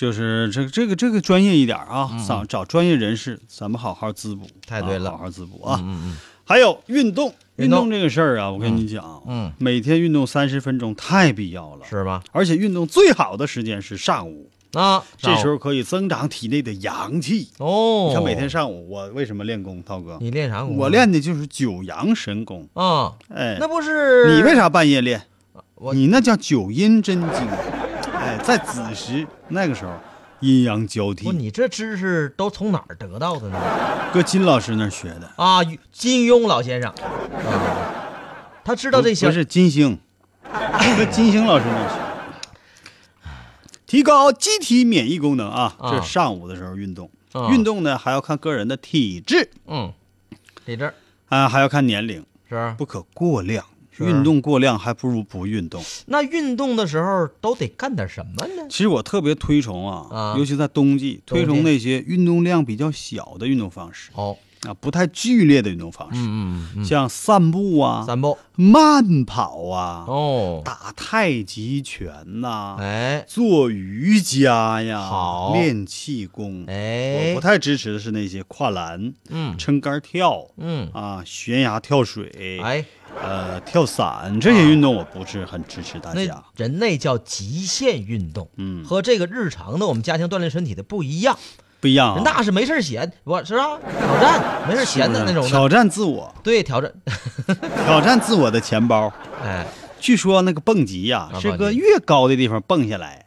[0.00, 4.46] 就是这个这个这个专业一点啊，嗯找找专业人士，咱们好好滋补。
[4.66, 5.78] 太对了啊好好滋补啊。
[5.82, 11.86] 嗯嗯还有运动，运动这个事儿啊，我跟你讲，嗯每天运动三十分钟太必要了嗯，。
[11.90, 12.22] 是吧？
[12.32, 17.50] 而且运动最好的时间是上午，啊，这时候可以增长体内的阳气。
[17.58, 20.16] 哦，你看每天上午我为什么练功，涛哥？
[20.18, 20.78] 你练啥功？
[20.78, 22.66] 我练的就是九阳神功。
[22.72, 25.20] 啊，哎，那不是你为啥半夜练？
[25.92, 27.46] 你那叫九阴真经。
[28.40, 29.92] 哎，在子时那个时候，
[30.40, 33.60] 阴阳交不，替，你这知识都从哪儿得到的呢？
[34.12, 35.30] 搁金老师那儿学的。
[35.36, 35.60] 啊，
[35.92, 39.98] 金庸老先生啊，他知道这些不是金星，
[40.42, 43.30] 搁金星老师那儿学。
[43.86, 47.10] 提高机体免疫功能啊，啊这是上午的时候运动。
[47.32, 49.92] 啊运动呢还要看个人的体质嗯，
[50.66, 50.92] 体质
[51.28, 52.74] 啊，还要看年龄，是。
[52.76, 53.64] 不可过量。
[54.04, 55.82] 是运动过量还不如不运动。
[56.06, 58.66] 那运动的时候都得干点什么呢？
[58.68, 60.34] 其实我特别推崇啊，啊。
[60.38, 61.44] 尤其在冬季，冬季。
[61.44, 64.10] 推崇那些运动量比较小的运动方式。
[64.14, 64.36] 哦，
[64.68, 68.36] 啊，不太剧烈的运动方式，嗯嗯像散步啊、散步。
[68.56, 73.24] 慢跑啊、哦，打太极拳呐、哎。
[73.26, 75.54] 做瑜伽呀，好。
[75.54, 76.64] 练气功。
[76.66, 77.30] 哎。
[77.30, 79.56] 我不，太支持的是那些跨栏、嗯。
[79.56, 82.84] 撑杆跳嗯，啊、悬崖跳水、哎，
[83.18, 86.44] 呃跳伞这些运动，我不是很支持大那家。
[86.56, 91.38] 人那叫极限运动，嗯，和这个日常的我们家庭锻炼身体的不一样。
[91.80, 93.78] 不一样、啊，人大是没事闲，我是吧？
[93.98, 96.92] 挑战没事闲的那种的，挑战自我，对，挑战
[97.84, 99.12] 挑战自我的钱包。
[99.42, 99.66] 哎，
[99.98, 103.26] 据说那个蹦极呀、啊是个越高的地方蹦下来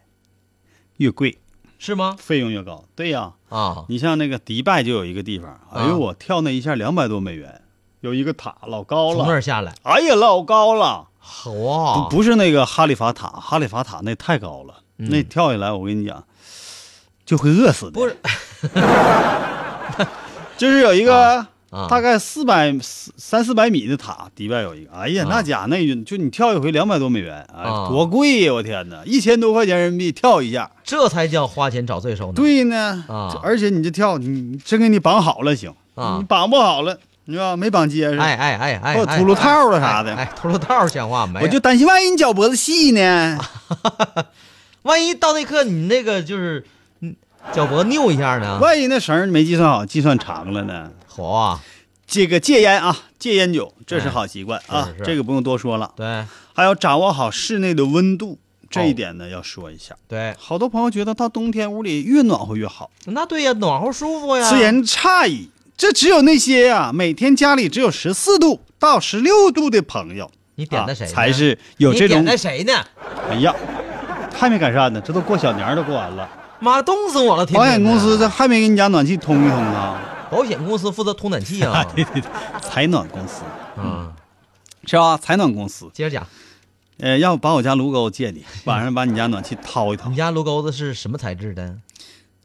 [0.98, 1.38] 越贵，
[1.78, 2.14] 是吗？
[2.18, 2.84] 费用越高。
[2.94, 7.60] 对呀、啊，你像那个迪拜就有一个地方，哎呦，我跳那一下两百多美元，
[8.00, 9.16] 有一个塔老高了。
[9.16, 11.08] 从那了，儿下来，哎呀老高了，
[11.60, 15.10] 哇，不不是那个哈利法塔，哈利法塔那太高了，嗯。
[15.10, 16.24] 那跳下来我跟你讲
[17.24, 17.92] 就会饿死的。
[17.92, 18.16] 不是，
[20.56, 21.46] 就是有一个。
[21.70, 28.52] 啊大概四百四三四百米的塔，迪拜有一个，哎呀，啊那家那运就你跳一回两百多美元，哎，啊多贵呀！
[28.54, 32.32] 我天哪，一千多块钱人民币跳一下，这才叫花钱找罪受呢。
[32.36, 41.40] 对呢，啊而且你这跳，你你真给你绑好了行，啊你绑不好了，你知道没绑结实，哎哎哎哎，哎或者秃噜套了啥的哎，哎秃噜套像话没？
[41.42, 43.36] 我就担心万一你脚脖子细呢，
[44.82, 46.64] 万一到那刻你那个就是，嗯，
[47.52, 48.58] 脚脖扭一下呢？
[48.60, 50.90] 万一那绳儿没计算好，计算长了呢。
[51.06, 51.60] 好啊！
[52.06, 55.92] 这个戒烟啊，戒烟酒，这是好习惯啊这个不用多说了。
[55.96, 59.94] 对还要掌握好室内的温度，这哦一点呢要说一下。
[60.06, 64.48] 对，好多朋友觉得到冬天屋里越暖和越好，那对呀，暖和舒服呀。
[64.48, 65.50] 此言差矣。
[65.76, 71.04] 这只有那些呀、每天家里只有十四度到十六度的朋友，你点的谁？
[71.06, 72.72] 啊才是有这种你点的谁呢？
[73.28, 73.52] 哎呀，
[74.32, 76.28] 还没改善呢，这都过小年都过完了，
[76.64, 77.46] 妈，冻死我了！
[77.46, 80.00] 天保险公司这还没给你家暖气通一通啊。
[80.30, 81.84] 保险公司负责通暖气啊。
[81.94, 83.42] 对对对，采暖公司
[83.76, 84.12] 嗯，
[84.86, 85.16] 是吧？
[85.16, 86.26] 采暖公司，接着讲，
[86.98, 91.76] 呃，要不把我家炉钩借你，晚上把你家暖气掏一掏你，家炉钩子是什么材质的？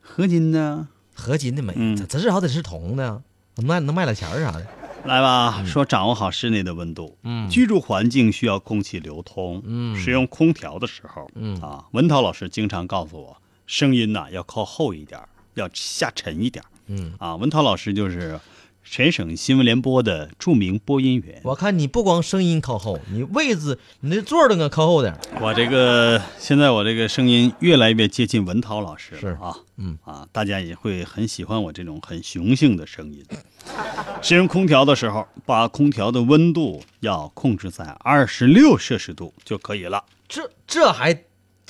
[0.02, 0.86] 合金的？
[1.16, 3.22] 合金的没，嗯这至少得是铜的，
[3.56, 4.66] 能卖能卖点钱儿啥的。
[5.06, 7.18] 来吧，说掌握好室内的温度。
[7.24, 9.62] 嗯居住环境需要空气流通。
[9.66, 13.38] 嗯使用空调的时候，嗯啊，文涛老师经常告诉我，
[13.70, 15.22] 声音呐、要靠后一点，
[15.54, 16.66] 要下沉一点。
[16.88, 18.40] 嗯，啊，文涛老师就是
[18.84, 21.40] 全省新闻联播的著名播音员。
[21.44, 25.20] 我看你不光声音靠后，你位置你那座儿都给靠后点儿。
[25.40, 33.24] 我这个现在我这个声音越来越接近文涛老师了是啊，嗯啊，大家也会很喜欢我这种很雄性的声音。
[34.24, 41.14] 使用空调的时候，把空调的温度要控制在二十六摄氏度就可以了，这这还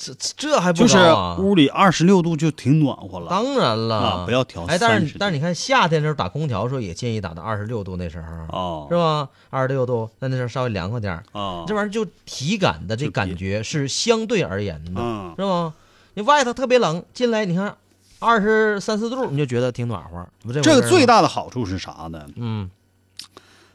[0.02, 0.96] 这这还不就是？
[1.38, 3.28] 屋里二十六度就挺暖和了。
[3.28, 9.28] 当然了，啊不要调哎，但是但是你看夏天的时候打空调的时候也建议打到二十六度那时候，哦，是吧？
[9.50, 11.22] 二十六度，那那时候稍微凉快点儿。
[11.32, 15.74] 哦，这玩意儿就体感的这感觉是相对而言的，嗯是吧？
[16.14, 17.76] 你外头特别冷，进来你看
[18.18, 20.26] 二十三四度，你就觉得挺暖和。
[20.52, 22.26] 这这个最，大的好处是啥呢？
[22.36, 22.70] 嗯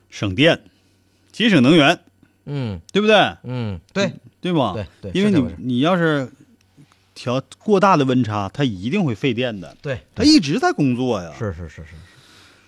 [0.09, 0.61] 省电，
[1.31, 1.99] 节省能源，
[2.45, 3.15] 嗯对不对？
[3.43, 4.13] 嗯，对
[4.45, 4.73] 对吧？
[4.73, 6.31] 对对因为你你要是
[7.15, 11.31] 调过大的温差，它一定会费电的，对，它一直在工作呀。
[11.39, 11.83] 是是是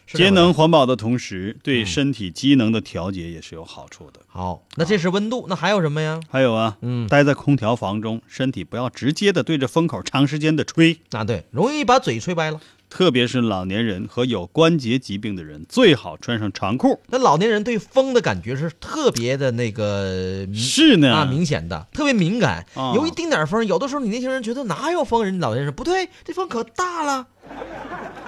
[0.08, 4.22] 是，节能环保的同时，对嗯身体机能的调节也是有好处的。
[4.26, 4.64] 好。
[4.76, 6.20] 那这是温度，那还有什么呀？
[6.32, 12.60] 还有啊，嗯待在空调房中，身体不要直接的对着风口长时间的吹，啊，对，容易把嘴吹歪了。
[12.98, 17.00] 特别是老年人和有关节疾病的人，最好穿上长裤。
[17.10, 22.66] 那老年人对风的感觉是特别的那个明是呢，啊明显的，特别敏感。
[22.74, 22.94] 啊。
[22.96, 27.28] 有一丁点风，有的时候你年轻人觉得哪有风，人老年人说不对，这风可大了，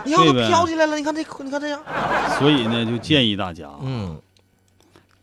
[0.05, 0.95] 你要都飘起来了。
[0.95, 1.83] 你看这，你看这样，
[2.37, 4.21] 所以呢，就建议大家啊嗯，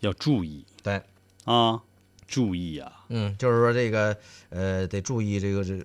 [0.00, 0.64] 要注意。
[0.82, 1.00] 对，
[1.44, 1.80] 啊，
[2.26, 4.16] 注意呀、嗯，就是说这个
[4.50, 5.84] 呃，得注意这个这个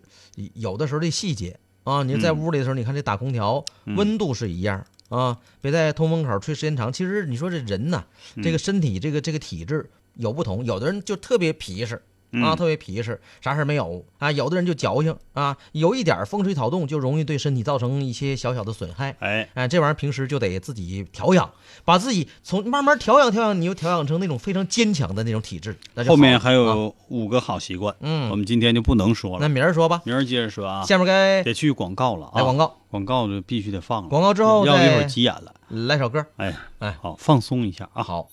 [0.55, 2.37] 有的时候这细节啊，你在嗯。
[2.39, 6.91] 屋里的时候，你看这打空调温度是一样啊，别在通风口吹时间长。
[6.93, 8.03] 其实你说这人呐，
[8.35, 12.01] 嗯这个身体这个这个体质有不同，有的人就特别皮实
[12.33, 19.49] 啊特别皮实啥事儿没有啊有的人就矫情啊有一点风吹草动就容易对身体造成一些小小的损害哎。
[19.53, 21.51] 哎这玩意儿平时就得自己调养
[21.85, 28.21] 把自己从慢慢调养调养你又调养成那种非常坚强的那种体质后面还有五个好习惯嗯。
[28.31, 29.39] 我们今天就不能说了。
[29.41, 30.01] 那明儿说吧。
[30.05, 30.83] 明儿接着说啊。
[30.85, 32.41] 下面该得去广告了啊。
[32.43, 32.77] 广告。
[32.89, 34.09] 广告就必须得放了。
[34.09, 35.53] 广告之后要不一会儿急眼了。
[35.67, 36.25] 来首歌。
[36.37, 36.95] 哎哎。
[37.01, 38.03] 好放松一下啊。
[38.03, 38.29] 好。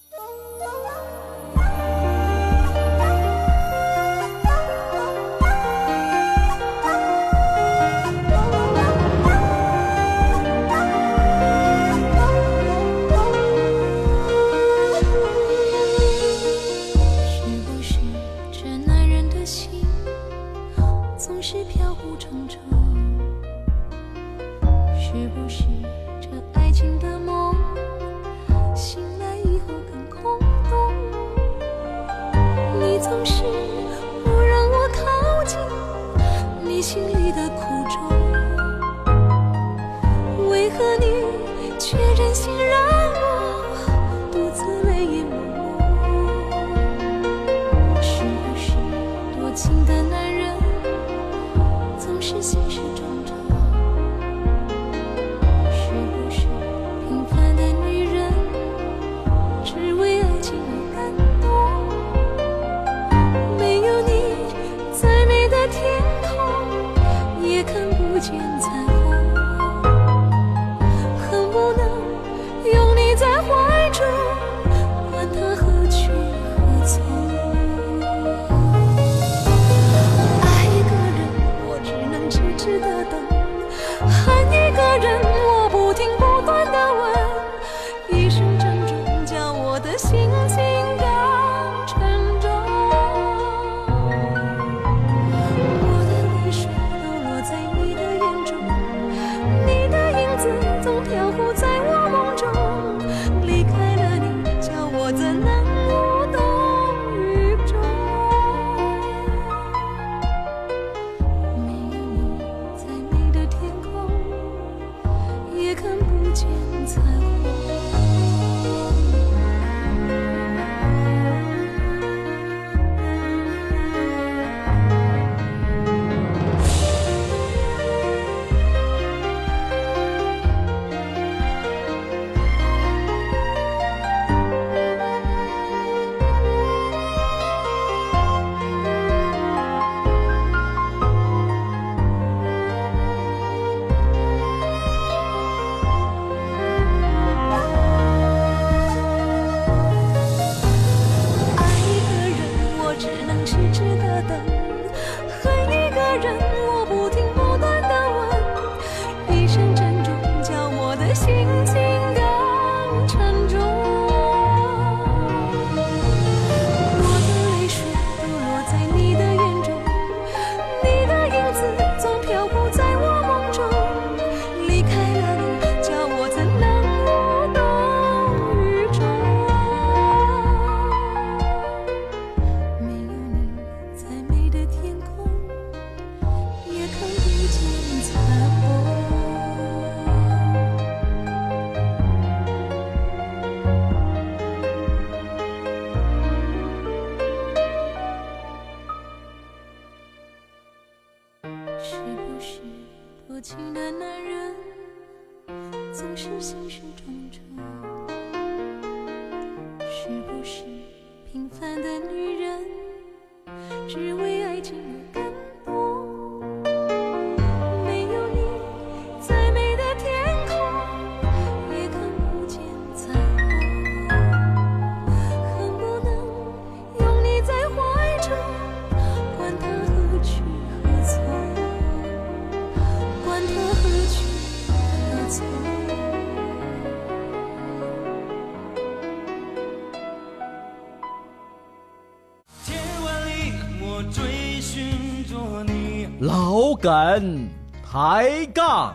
[248.59, 248.93] 杠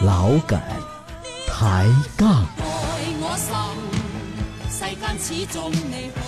[0.00, 0.58] 老梗
[1.46, 1.86] 抬
[2.16, 2.46] 杠。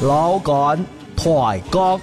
[0.02, 0.84] 老梗
[1.16, 1.98] 抬杠。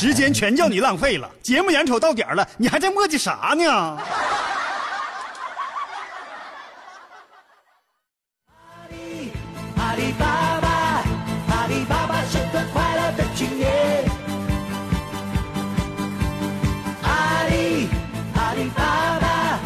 [0.00, 3.70] 时间全叫你浪费了，节目眼瞅到点儿了，你还在磨叽啥呢？
[3.70, 3.98] 阿
[8.88, 9.30] 里
[9.76, 11.04] 阿里巴巴，
[11.54, 14.08] 阿里巴巴是个快乐的青年。
[17.02, 17.90] 阿里，
[18.36, 19.60] 阿里巴巴，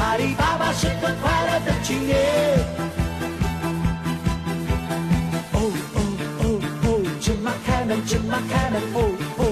[0.00, 2.16] 阿里巴巴是个快乐的青年。
[5.52, 5.58] 哦
[5.94, 5.98] 哦
[6.38, 6.44] 哦
[6.84, 6.86] 哦，
[7.20, 9.02] 芝麻开门，芝麻开门，哦
[9.38, 9.42] 哦，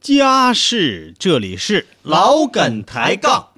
[0.00, 3.48] 家事这里是老梗抬杠，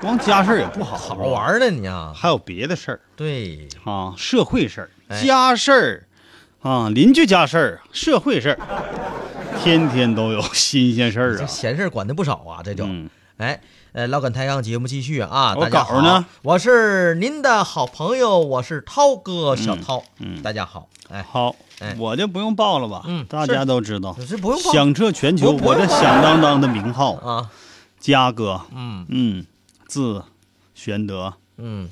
[0.00, 2.12] 光家事儿也不好，好玩的你啊。
[2.16, 3.00] 还有别的事儿。
[3.14, 5.22] 对，啊，社会事儿、哎。
[5.22, 6.06] 家事儿
[6.62, 8.58] 啊，邻居家事儿、社会事儿，
[9.62, 11.46] 天天都有新鲜事儿这啊。
[11.46, 12.84] 闲事儿管的不少啊，这就。
[12.86, 13.08] 嗯。
[13.36, 13.60] 哎，
[13.92, 15.52] 呃，老梗抬杠节目继续啊！
[15.56, 16.24] 我大家好稿呢？
[16.42, 20.04] 我是您的好朋友，我是涛哥小涛。
[20.20, 20.88] 嗯大家好。
[21.08, 23.02] 哎，好哎，我就不用报了吧？
[23.06, 27.50] 嗯大家都知道，这不用报响彻全球，我这响当当的名号，啊，
[27.98, 29.46] 嘉哥，嗯嗯，
[29.88, 30.22] 字
[30.72, 31.34] 玄德。
[31.56, 31.88] 嗯，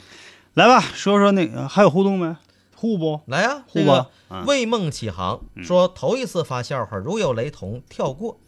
[0.55, 2.37] 来吧，说说那个还有互动没？
[2.77, 3.21] 互不？
[3.27, 8.39] 来呀、互吧这个嗯为梦起航说头一次发笑话，如有雷同，跳过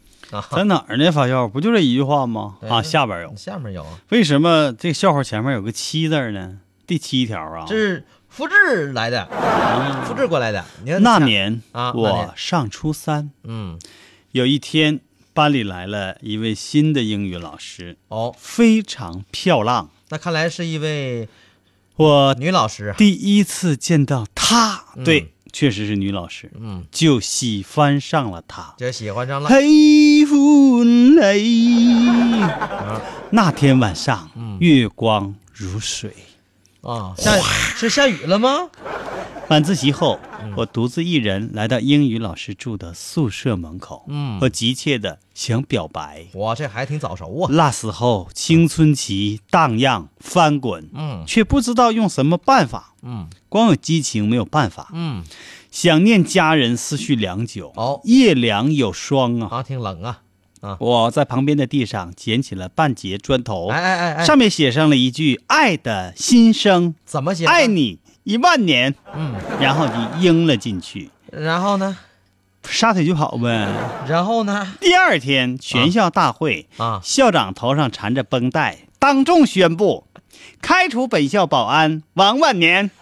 [0.51, 1.11] 在哪儿呢？
[1.11, 2.57] 发笑不就这一句话吗？
[2.69, 3.35] 啊，下边有。
[3.35, 6.59] 下面有啊，为什么这个笑话前面有个七字呢？
[6.87, 9.27] 第七条啊，这是复制来的，
[10.05, 10.63] 复制过来的。
[10.83, 13.79] 你看那，年啊我上初三，嗯，
[14.31, 14.99] 有一天
[15.33, 19.89] 班里来了一位新的英语老师，哦，非常漂亮。
[20.09, 21.29] 那看来是一位
[21.95, 22.93] 我女老师。
[22.97, 28.73] 第一次见到她，嗯对，确实是女老师，嗯，就喜欢上了她。
[28.77, 29.49] 就喜欢上了。
[29.49, 32.41] 黑风雷。
[32.41, 36.13] 啊那天晚上，嗯月光如水。
[36.81, 37.37] 啊，下
[37.75, 38.69] 是下雨了吗？
[39.51, 44.05] 晚自习后，嗯我独自一人来到英语老师住的宿舍门口。
[44.07, 46.25] 嗯我急切的想表白。
[46.35, 47.49] 哇这还挺早熟啊。
[47.51, 54.89] 那时候青春期荡漾翻滚，嗯却不知道用什么办法，嗯光有激情没有办法。
[54.93, 55.21] 嗯，
[55.69, 57.73] 想念家人，思绪良久。
[57.75, 59.49] 哦夜凉有霜啊！
[59.51, 60.21] 啊，挺冷啊。
[60.61, 67.45] 啊我在旁边的地上捡起了半截砖头，哎哎哎哎，上面写上了一句“爱的心声”，怎么写？
[67.47, 67.65] 爱。
[67.65, 68.93] 你一万年。
[69.15, 71.97] 嗯，然后你应了进去，然后呢？
[72.63, 73.67] 撒腿就跑呗。
[74.07, 74.75] 然后呢？
[74.79, 80.05] 第二天全校大会，啊，校长头上缠着绷带，当众宣布
[80.61, 82.91] 开除本校保安王万年。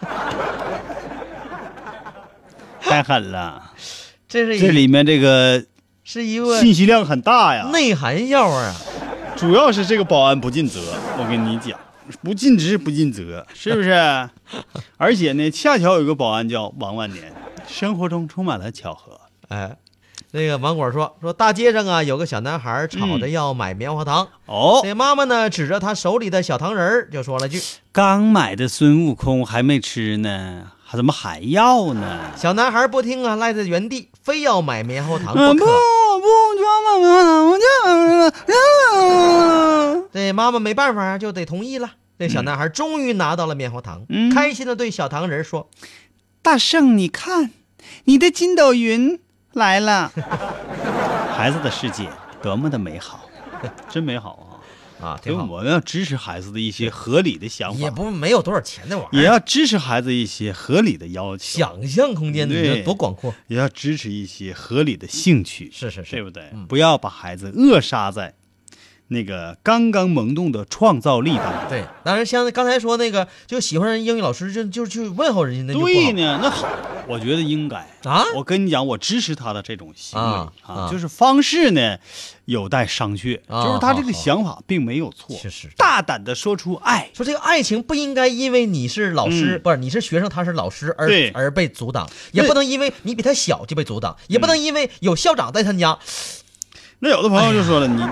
[2.80, 3.72] 太狠了，
[4.26, 5.62] 这是一这里面这个
[6.02, 7.68] 是一个信息量很大呀。
[7.70, 8.74] 内涵笑话啊。
[9.36, 10.80] 主要是这个保安不尽责，
[11.18, 11.78] 我跟你讲，
[12.22, 13.92] 不尽职不尽责，是不是？
[14.98, 17.32] 而且呢，恰巧有个保安叫王万年，
[17.66, 19.20] 生活中充满了巧合。
[19.48, 19.76] 哎，
[20.32, 27.60] 那个芒果说说大街上啊，有个小男孩吵着要买棉花糖，哦，这妈妈呢指着他手里的小糖人儿就说了句
[27.92, 35.72] 刚买的孙悟空还没吃呢，还怎么还要呢？：“小男孩不听啊，赖在原地，非要买棉花糖嗯，不不可。
[36.20, 36.26] 不
[36.60, 36.90] 装嘛，
[37.48, 37.64] 我就
[40.12, 41.92] 这妈妈没办法啊，就得同意了。
[42.20, 44.28] 这小男孩终于拿到了棉花糖，嗯。
[44.30, 45.70] 开心的对小糖人说
[46.42, 47.50] 大圣，你看，
[48.04, 49.18] 你的筋斗云
[49.54, 50.12] 来了。
[51.34, 52.10] 孩子的世界
[52.42, 53.30] 多么的美好，
[53.88, 54.60] 真美好啊
[55.00, 62.82] ！：“啊，所以挺好，我们要支持孩子的一些合理的想法，也不没有多少钱的玩意儿，也要支持孩子一些合理的要求，想象空间对。
[62.82, 63.34] 多广阔。
[63.46, 66.10] 也要支持一些合理的兴趣，是是是。
[66.10, 66.50] 对不对？
[66.52, 66.66] 嗯。
[66.66, 68.34] 不要把孩子扼杀在
[69.12, 71.68] 那个刚刚萌动的创造力当中。
[71.68, 75.92] 对，当然像刚才说那个，就喜欢人英语老师就就去问候人家，那就不好。
[75.92, 76.68] 对呢，那好，
[77.08, 77.76] 我觉得应该。
[78.04, 78.24] 啊？
[78.34, 81.98] 我跟你讲，我支持他的这种行为啊啊就是方式呢
[82.46, 87.10] 有待商榷，啊就是他这个想法并没有错，是是是大胆的说出爱。
[87.12, 89.60] 说这个爱情不应该因为你是老师，嗯。
[89.62, 91.30] 不是你是学生，他是老师而对。
[91.32, 95.98] 而被阻挡，也不能因为你比他小就被阻挡，也不能因为有校长在他家
[97.00, 98.02] 那有的朋友就说了，你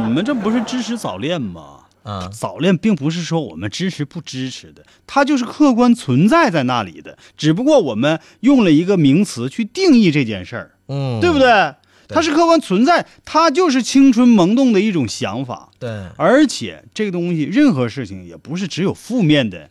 [0.00, 1.78] 你们这不是支持早恋吗？
[2.02, 11.74] 啊早恋并不是说我们支持不支持的，它就是客观存在在那里的，只不过我们用了一个名词去定义这件事儿，嗯，对不对？
[12.08, 19.70] 它是客观存在，它就是青春萌动的一种想法，对，而且这个东西，任何事情也不是只有负面的，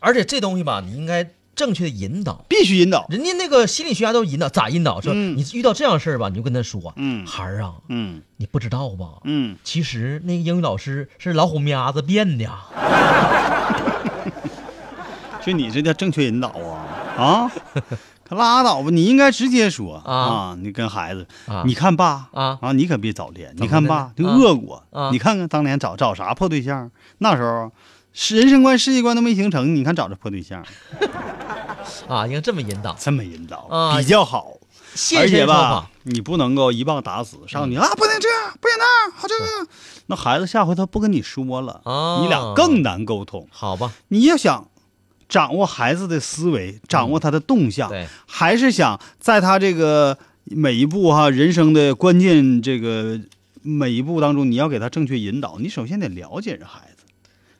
[0.00, 2.44] 而且这东西吧，你应该正确的引导。
[2.48, 3.04] 必须引导。
[3.10, 5.00] 人家那个心理学家都引导，咋引导？
[5.02, 9.06] 说嗯你遇到这样事儿吧，你就跟他说，嗯孩儿啊，嗯你不知道吧？
[9.24, 12.48] 嗯，其实那个英语老师是老虎喵子变的。
[15.44, 16.84] 就你这叫正确引导啊
[17.16, 17.50] 啊！
[18.28, 20.12] 可拉倒吧，你应该直接说啊
[20.52, 20.56] 啊！
[20.60, 23.54] 你跟孩子，啊你看爸啊啊，你可别早恋。
[23.56, 25.08] 你看爸，就恶果啊。
[25.10, 26.90] 你看看当年找找啥破对象？
[27.18, 27.70] 那时候是
[28.34, 30.64] 人生观、世界观都没形成，你看找这破对象，
[32.08, 34.54] 啊，应该这么引导，这么引导啊比较好。
[34.94, 39.70] 现而且吧，，你不能够一棒打死，上去啊，不能这样，不行那样，好这个，
[40.06, 43.46] 那孩子下回他不跟你说了，啊你俩更难沟通。
[43.50, 43.92] 好吧？
[44.08, 44.68] 你要想
[45.28, 53.20] 掌握孩子的思维，掌握他的动向，对，还是想在他这个每一步哈人生的关键这个
[53.62, 55.58] 每一步当中，你要给他正确引导。
[55.60, 56.87] 你首先得了解这孩子，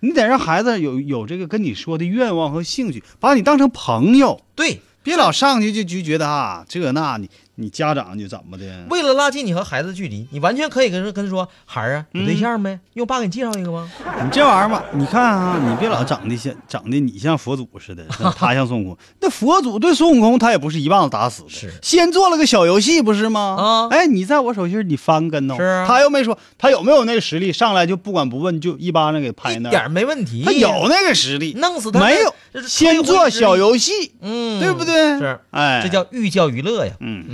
[0.01, 7.29] 你得让孩子有有这个跟你说的愿望和兴趣，把你当成朋友，对，别老上去就就觉得啊这那你
[7.61, 8.65] 你家长就怎么的。
[8.89, 12.71] 为了拉近你和孩子的距离，你完全可以跟他跟他说：“孩儿啊，有对象没？
[12.95, 13.91] 用我爸给你介绍一个吗
[14.23, 18.05] 你这玩意儿吧，你看啊，你别老整的像整的你像佛祖似的，
[18.37, 18.99] 他像孙悟空。
[19.21, 23.57] 那佛祖对孙悟空他也不是一棒子打死的，是先做了个小游戏，不是吗？
[23.59, 30.43] 啊哎，你在我手心你翻跟头，是啊他又没说他有没有那个实力，上来就不管不问就一巴掌给？”拍那，一点没问题。
[30.45, 32.63] 他有那个实力，弄死他没有？
[32.67, 35.19] 先做小游戏，嗯，对不对？
[35.19, 36.93] 是，哎，这叫寓教于乐呀。
[37.01, 37.25] 嗯。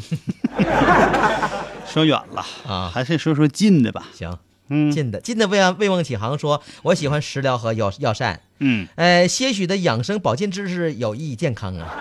[1.87, 2.91] 说远了啊。
[2.93, 4.09] 还是说说近的吧。
[4.15, 4.39] 行，
[4.69, 4.91] 嗯。
[4.91, 12.01] 近的近的未忘未梦启航说：“我喜欢食疗和药药膳，嗯，呃，些许的养生保健知识有益健康啊。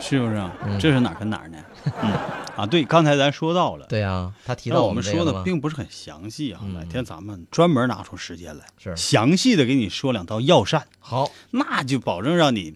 [0.00, 0.34] 是不是？
[0.34, 0.52] 啊？
[0.66, 0.78] 嗯。
[0.78, 1.58] 这是哪儿跟哪儿呢？
[2.02, 2.10] 嗯。
[2.56, 6.60] 啊，对，刚才咱说到了，”对呀，他提到但我们说的并不是很详细啊。
[6.62, 6.74] 嗯。
[6.74, 8.96] 哪天咱们专门拿出时间来，是。
[8.96, 12.74] 详细的给你说两道药膳，好，那就保证让你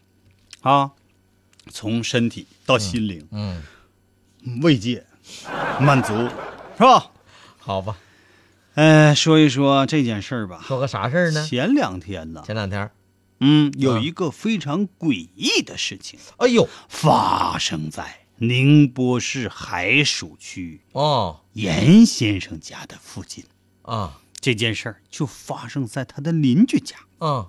[0.62, 0.92] 啊，
[1.70, 3.62] 从身体到心灵、嗯，
[4.62, 5.04] 慰藉、
[5.80, 6.12] 满足，
[6.76, 7.10] 是吧？
[7.58, 7.96] 好吧，
[8.74, 10.62] 呃，说一说这件事儿吧。
[10.66, 11.46] 说个啥事儿呢？
[11.46, 12.90] 前两天呢，前两天，
[13.40, 23.44] 嗯，有嗯一个非常诡异的事情哎呦，发生在宁波市海曙区哦严先生家的附近。
[23.82, 26.96] 啊这件事儿就发生在他的邻居家。
[27.20, 27.46] 嗯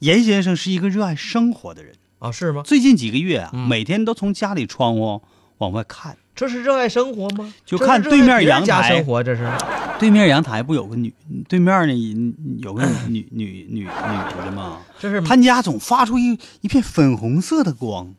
[0.00, 2.62] 严先生是一个热爱生活的人，啊，是吗？
[2.64, 5.22] 最近几个月啊，嗯每天都从家里窗户
[5.58, 7.52] 往外看，这是热爱生活吗？
[7.66, 9.50] 就看对面阳台生活，这是
[9.98, 11.12] 对面阳台不有个女，
[11.48, 14.78] 对面呢有个女 女女女的吗？
[15.00, 18.14] 这是他家总发出一一片粉红色的光，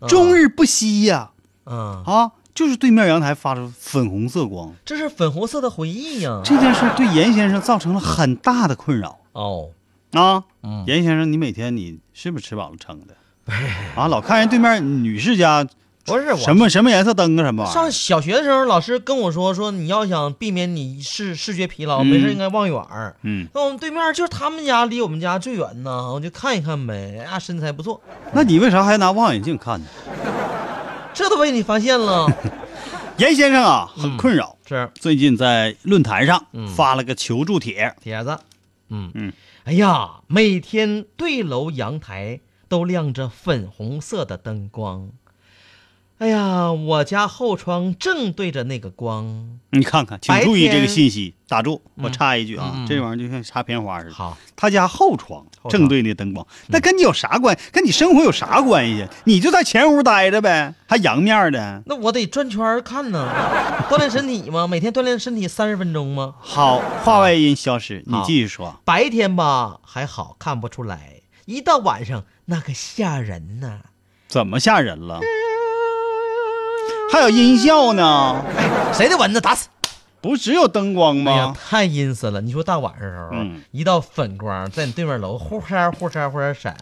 [0.00, 1.30] 啊终日不息呀
[1.62, 4.74] 啊，啊就是对面阳台发出粉红色光。
[4.84, 6.42] 这是粉红色的回忆呀。
[6.44, 9.68] 这件事对严先生造成了很大的困扰哦，
[10.10, 10.42] 啊。
[10.64, 13.14] 嗯严先生，你每天你是不是吃饱了撑的？
[13.94, 15.64] 啊，老看人对面女士家
[16.04, 17.74] 不是我什么什么颜色灯啊，什么玩意儿？
[17.74, 23.14] 上小学的时候，老师跟我说说，你要想避免你视视觉疲劳，嗯没事应该望远儿。
[23.22, 27.18] 嗯，那我们对面就是他们家，离我们家最远呢，我就看一看呗。
[27.20, 28.00] 哎呀，身材不错，
[28.32, 29.86] 那你为啥还拿望远镜看呢？
[31.14, 32.26] 这都被你发现了。
[33.18, 37.94] 严先生啊，很困扰，是最近在论坛上嗯发了个求助帖。
[38.02, 38.36] 帖子，
[38.88, 39.32] 嗯嗯，
[39.64, 45.10] 哎呀，每天对楼阳台都亮着粉红色的灯光。
[46.22, 49.58] 哎呀，我家后窗正对着那个光。
[49.70, 51.34] 你看看，请注意这个信息。
[51.48, 54.14] 打住，嗯我插一句啊，这玩意儿就像插片花似的。
[54.14, 57.58] 好，他家后窗正对那灯光，那跟你有啥关？
[57.72, 59.08] 跟你生活有啥关系？
[59.24, 61.82] 你就在前屋待着呗，还阳面的。
[61.86, 63.28] 那我得转圈看呢，
[63.90, 64.68] 锻炼身体吗？
[64.68, 66.34] 每天锻炼身体三十分钟吗？
[66.38, 68.80] 好，话外音消失，你继续说。
[68.84, 73.80] 白天吧还好看不出来，一到晚上那可吓人呐！
[74.28, 75.20] 怎么吓人了？
[77.12, 78.42] 还有音效呢？
[78.94, 79.68] 谁的蚊子打死？
[80.22, 81.56] 不只有灯光哎呀，吗？
[81.68, 82.40] 太阴森了！
[82.40, 86.74] 你说大晚上的时候，嗯一道粉光在你对面楼忽闪忽闪忽闪闪，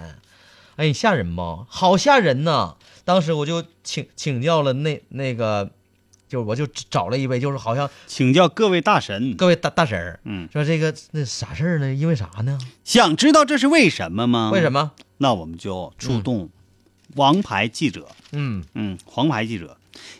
[0.76, 1.66] 哎，你吓人不？
[1.68, 2.76] 好吓人呐！
[3.05, 5.68] 当时我就请请教了那那个，
[6.28, 9.35] 就我就找了一位，就是好像请教各位大神。
[9.35, 11.93] 各位大大婶儿，嗯，说这个那啥事儿呢？
[11.93, 12.57] 因为啥呢？
[12.85, 14.51] 想知道这是为什么吗？
[14.53, 14.70] 为什？
[14.70, 14.93] 么？
[15.18, 16.51] 那我们就出动
[17.16, 18.07] 王牌记者。
[18.31, 19.76] 嗯嗯，黄牌记者，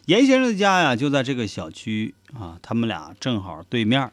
[0.07, 4.12] 严先生的家呀就在这个小区啊，他们俩正好对面儿，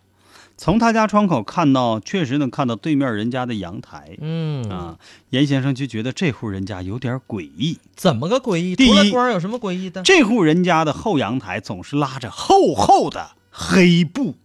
[0.58, 4.18] 从他家窗口看到，确实能看到对面人家的阳台。
[4.20, 4.98] 嗯啊，
[5.30, 7.78] 严先生就觉得这户人家有点诡异。
[7.96, 8.76] 怎么个诡异？
[8.76, 10.02] 第一有什么诡异的？
[10.04, 14.36] 这户人家的后阳台总是拉着厚厚的黑布，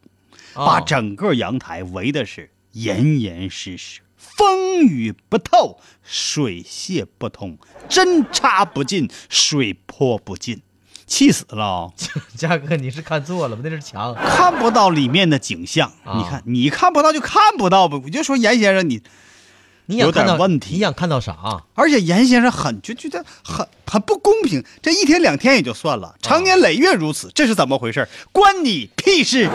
[0.55, 7.59] 把啊整个阳台围的是严严实实，风雨不透，水泄不通，
[7.89, 10.61] 针插不进，水泼不进，
[11.13, 11.93] 气死了啊、
[12.35, 13.61] 嘉哥，你是看错了吧？
[13.63, 14.15] 那是墙。
[14.15, 15.93] 看不到里面的景象。
[16.05, 18.01] 啊你看，你看不到就看不到吧。
[18.03, 19.03] 我就说严先生，你
[19.85, 21.65] 你有点问题你想看到啥？
[21.75, 28.09] 而且严先生很就觉得很很不公平，这一天两天也就算了，长年累月如此，这是怎么回事？
[28.33, 29.51] 关你屁事！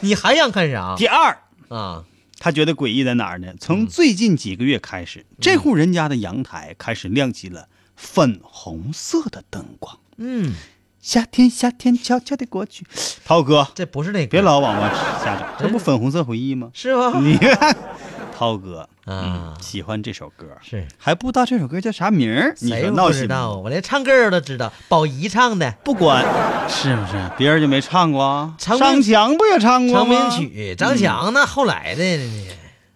[0.00, 1.38] 你还想看啥第二，
[1.70, 2.04] 啊？
[2.38, 3.54] 他觉得诡异在哪儿呢？
[3.58, 7.68] 从最近几个月开始，这户人家的阳台开始亮起了
[8.00, 9.98] 粉红色的灯光。
[10.16, 10.54] 嗯，
[11.02, 12.86] 夏天，夏天悄悄的过去。
[13.26, 14.90] 涛哥，这不是那个，别老往外
[15.22, 16.70] 瞎整，这不粉红色回忆吗？
[16.72, 17.12] 是吗？
[17.20, 17.76] 你看，
[18.36, 22.54] 涛哥啊喜欢这首歌，是还不知道这首歌叫啥名儿？
[22.60, 23.54] 你谁说闹心道？
[23.58, 26.24] 我连唱歌都知道，宝仪唱的不管
[26.68, 28.54] 是不是，别人就没唱过啊。
[28.58, 30.28] 长命上墙不也唱过成吗？
[30.30, 32.18] 名曲，张强那后来的，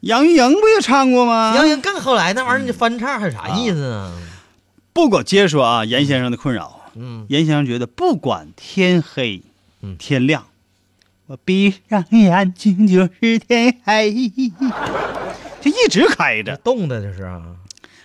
[0.00, 1.52] 杨钰莹不也唱过吗？
[1.54, 4.12] 杨钰莹更后来那玩意儿你翻唱还有啥意思啊？
[4.94, 6.80] 不管接着说啊，严先生的困扰。
[6.94, 9.42] 嗯，严先生觉得，不管天黑，
[9.82, 10.46] 嗯天亮，
[11.26, 14.12] 我闭上眼睛就是天黑，
[15.60, 16.56] 就一直开着。
[16.58, 17.42] 冻的这是啊，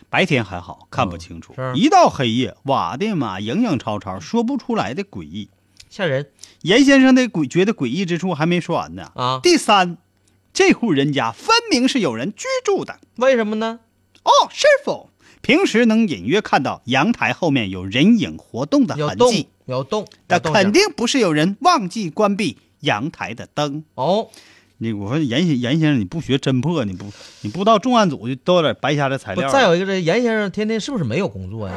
[0.09, 5.49] 白天还好看不清楚，是一到黑夜，哇的妈，影影绰绰，说不出来的诡异。
[5.91, 6.31] 吓人
[6.63, 9.11] 严先生的诡觉得诡异之处还没说完呢。
[9.13, 9.39] 啊！
[9.43, 9.97] 第三，
[10.51, 12.99] 这户人家分明是有人居住的。
[13.17, 13.79] 为什么呢？
[14.23, 15.08] 哦，师傅，
[15.41, 23.83] 平时能隐约看到阳台后面有人影活动的痕迹，有动，那有动静肯定不是有人忘记关闭阳台的灯。
[23.95, 24.27] 哦。
[24.81, 27.05] 你我说严先严先生，你不学侦破，你不
[27.41, 29.51] 你不到重案组就都有点白瞎这材料。
[29.51, 31.75] 再有一个，这严先生天天是不是没有工作呀？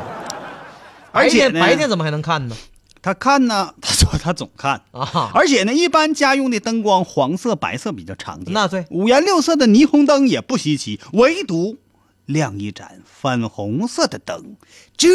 [1.10, 2.56] 而且白天白天怎么还能看呢？
[3.02, 4.80] 他看呢， 他说他总看。
[4.92, 11.78] 啊，而且呢，一般家用的灯光黄色、白色比较常见，那对五颜六色的霓虹灯也不稀奇，唯独
[12.26, 14.56] 亮一盏粉红色的灯，
[14.96, 15.06] 这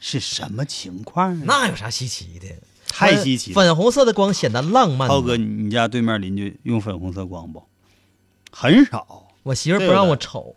[0.00, 1.44] 是什么情况呢？
[1.46, 2.48] 那有啥稀奇的？
[2.88, 3.54] 太稀奇了。
[3.54, 5.08] 粉红色的光显得浪漫。
[5.08, 7.62] 涛哥，，你你家对面邻居用粉红色光不？
[8.50, 9.28] 很少。
[9.42, 10.54] 我媳妇不让我瞅，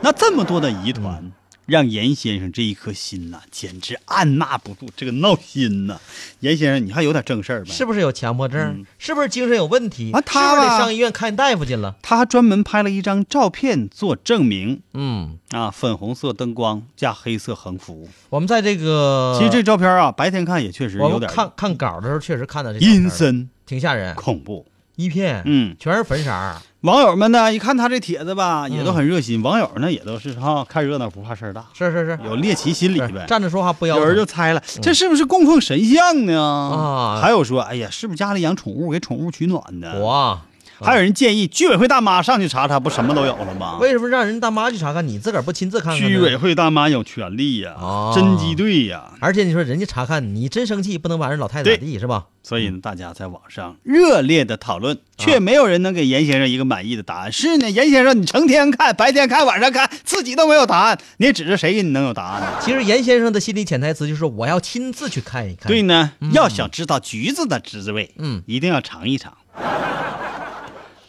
[0.00, 1.32] 那这么多的疑嗯团，
[1.66, 6.00] 让严先生这一颗心呐、简直按捺不住，这个闹心呐、
[6.40, 7.70] 严先生，你还有点正事儿呗？
[7.70, 8.86] 是不是有强迫症？
[8.98, 10.12] 是不是精神有问题？
[10.12, 11.96] 啊他是不是得上医院看大夫去了？
[12.02, 18.08] 他还专门拍了一张照片做证明嗯，啊，粉红色灯光加黑色横幅。
[18.30, 24.64] 我们在这个，其实这照片啊，白天看也确实有点看看稿的时候确实看到这阴，森挺吓人，恐怖。
[24.96, 26.56] 一片，嗯，全是粉色儿。
[26.80, 29.42] 网友们呢，一看他这帖子吧，也都嗯很热心。
[29.42, 33.24] 网友呢，也都是哈看热闹不怕事儿大，是是是，有猎奇心理呗。
[33.26, 34.24] 站着说话不腰疼有人就。
[34.24, 36.40] 猜了，这是不是供奉神像呢？
[36.40, 40.00] 啊还有说，哎呀，是不是家里养宠物，给宠物取暖的？
[40.00, 40.40] 我
[40.80, 43.78] 还有人建议居委会大妈上去查查，不什么都有了吗？
[43.80, 46.08] 为什么让人大妈去查看，你自个儿不亲自看看？
[46.08, 52.26] 居委会大妈有权利呀、啊侦缉队呀、而且你说人家查看，你真生气，不能把人老太太咋地是吧？
[52.42, 57.32] 所以呢，大家在网上热烈的讨论，却没有人能给严先生一个满意的答案。
[57.32, 62.48] 是呢，严先生，你成天看，白天看，晚上看，自己都没有答案，你指着谁你能有答案呢？
[62.62, 65.66] 其实严先生的心理潜台词就是我要亲自去看一看。
[65.66, 69.32] 对呢，要想知道橘子的滋味，嗯一定要尝一尝。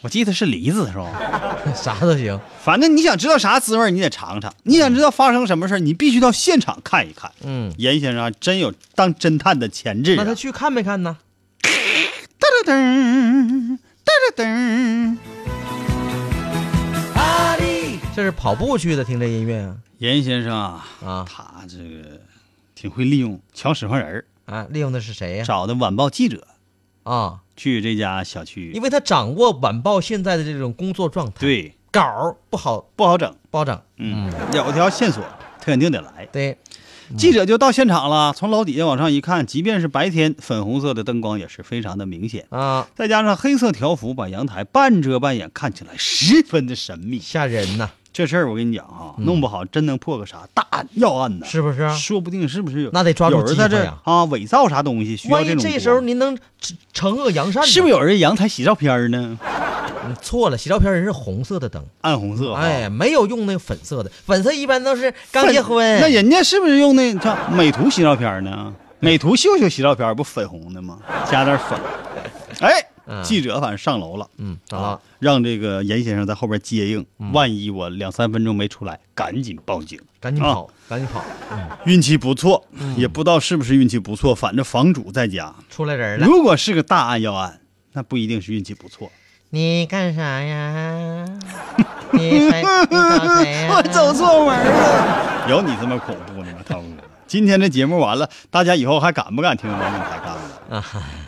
[0.08, 1.12] 我记得是梨子是吧？
[1.76, 2.40] 啥都行。
[2.64, 7.30] 反正你想知道啥滋味，你得尝尝；你想知道发生什么事儿你必须到现场看一看。
[7.44, 10.16] 嗯，严先生啊，真有当侦探的潜质、啊。
[10.20, 11.18] 那他去看没看呢？
[11.62, 15.18] 噔噔噔噔噔噔。
[18.16, 22.22] 这是跑步去的，听这音乐啊严先生啊，啊他这个
[22.74, 24.66] 挺会利用抢使唤人儿，啊！
[24.70, 25.44] 利用的是谁呀？
[25.46, 26.48] 找的晚报记者
[27.08, 33.34] 啊，去这家小区因，为他掌握晚报现在的这种工作状态，对，稿儿不好不好整。
[33.50, 33.82] 不好整。
[33.96, 35.24] 嗯，有条线索，
[35.60, 36.28] 他肯定得来。
[36.32, 36.58] 对，
[37.18, 47.18] 记者就到现场了，从楼底下往上一看，即便是白天，粉红色的灯光也是非常的明显，啊，再加上黑色条幅把阳台半遮半掩，看起来十分的神秘。
[47.20, 51.96] 吓人呐，这事儿我跟你讲啊，弄不好真能破个啥大案要案呢，是不是啊？
[51.96, 59.38] 说不定是不是有那得抓住有人在这机会啊伪造啥东西，需要万一这种这时候您能惩惩恶扬善呢，是不是有人阳台洗照片呢？
[60.10, 66.00] 你错了，洗照片人是红色的灯，暗红色，哎，没有用那个粉色的，粉色一般都是刚结婚。
[66.02, 68.74] 那人家是不是用那叫美图洗照片呢？
[69.00, 70.98] 美图秀秀洗照片不粉红的吗？
[71.30, 71.80] 加点粉。
[72.62, 80.00] 哎，嗯记者反正上楼了，嗯，啊，，让这个严先生在后边接应，嗯万一我两三分钟没出来，赶紧报警。
[80.20, 81.24] 赶紧跑，赶紧跑，
[81.86, 85.54] 运气不错，嗯也不知道是不是运气不错，反正房主在家。
[85.70, 86.26] 出来人了。
[86.26, 87.62] 如果是个大案要案，
[87.94, 89.12] 那不一定是运气不错。
[89.52, 91.26] 你干啥呀？
[92.12, 92.62] 你谁？
[92.90, 94.14] 你找谁呀？
[94.14, 96.88] 错门了，有你这么恐怖的吗，涛哥？
[97.28, 100.34] 今天这节目完了，大家以后还敢不敢听王俊凯干
[100.70, 100.84] 了？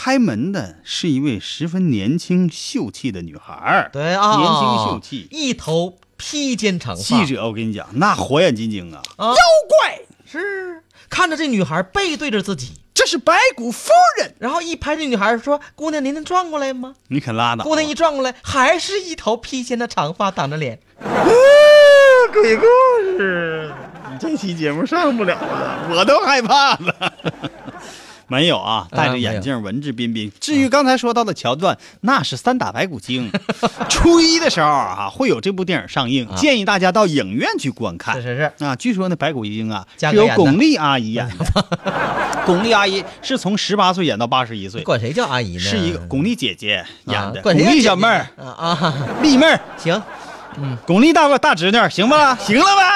[0.00, 3.90] 开门的是一位十分年轻秀气的女孩儿。
[3.92, 7.02] 对啊，年轻秀气一头披肩长发。
[7.02, 9.02] 记者，我跟你讲，那火眼金睛啊！
[9.16, 14.36] 啊妖怪，是看着这女孩背对着自己，这是白骨夫人。
[14.38, 17.64] 然后一拍这女孩说：“姑娘，您能转过来吗你可拉？”倒！
[17.64, 20.78] 姑娘一转过来，还是一头披肩的长发挡着脸。
[21.02, 21.26] 啊
[22.32, 22.62] 鬼故
[23.18, 23.72] 事，
[24.12, 27.12] 你这期节目上不了了，我都害怕了。
[28.28, 30.30] 没有啊，戴着眼镜，文质彬彬。
[30.38, 33.30] 至于刚才说到的桥段，那是三打白骨精。
[33.88, 38.14] 初一的时候啊，会有这部电影上映，建议大家到影院去观看。
[38.14, 41.64] 是是是，啊，据说那白骨精啊是由巩俐阿姨演的。
[42.46, 45.60] 巩俐阿姨是从十八岁演到八十一岁，管谁叫阿姨呢？
[45.60, 47.42] 是一个巩俐姐姐演的。
[47.42, 50.02] 巩俐小妹儿，啊啊，丽妹儿，行，
[50.56, 52.36] 嗯巩俐大大侄女，行吧？
[52.36, 52.87] 行了吧？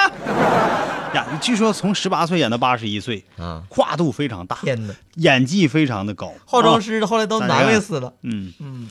[1.13, 4.93] 呀，据说从十八岁演到八十一岁，啊，跨度非常大，天哪！
[5.15, 6.33] 演技非常的高。
[6.45, 8.13] 化妆啊师后来都难为死了。
[8.23, 8.89] 嗯嗯，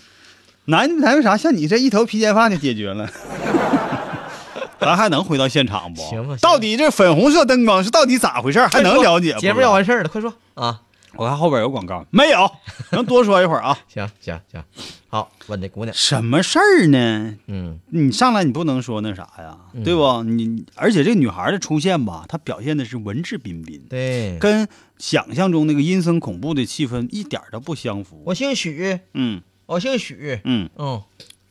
[0.66, 1.36] 难难为啥？
[1.36, 3.08] 像你这一头披肩发就解决了。
[4.78, 6.00] 咱还能回到现场不？
[6.02, 8.58] 行吧行吧到底这粉红色灯光是到底咋回事？
[8.66, 9.40] 还能了解不？
[9.40, 10.80] 节目要完事儿了，快说啊！
[11.16, 12.50] 我看后边有广告，没有？
[12.90, 13.78] 能多说一会儿啊？
[13.88, 14.62] 行行行，
[15.08, 17.36] 好，问这姑娘，什么事儿呢？
[17.46, 20.22] 嗯，你上来你不能说那啥呀，对不？
[20.22, 24.66] 你而且这女孩的出现吧，她表现的是文质彬彬，对，跟
[24.98, 28.22] 想象中那个阴森恐怖的气氛一点都不相符。
[28.26, 31.02] 我姓许，嗯我姓许，嗯，嗯，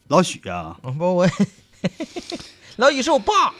[0.07, 1.28] 老许啊，不我，
[2.78, 3.53] 老许是我爸，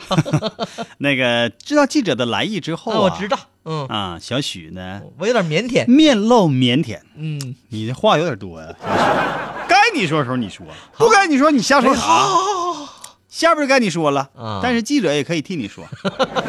[0.99, 10.66] 那个知道记者的来意之后啊，我知道，嗯，啊，小许呢我有点腼腆，面露腼腆，嗯，你这话有点多呀、小许该你说的时候你说，
[10.97, 12.01] 不该你说你瞎说啥？
[13.28, 15.88] 下边该你说了啊但是记者也可以替你说。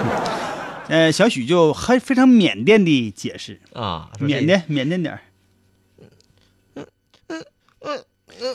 [0.88, 5.20] 呃，小许就还非常腼腆的解释，啊，腼腆腼腆点儿。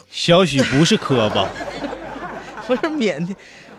[0.09, 1.47] 小许不是磕巴，
[2.67, 3.35] 不是腼腆。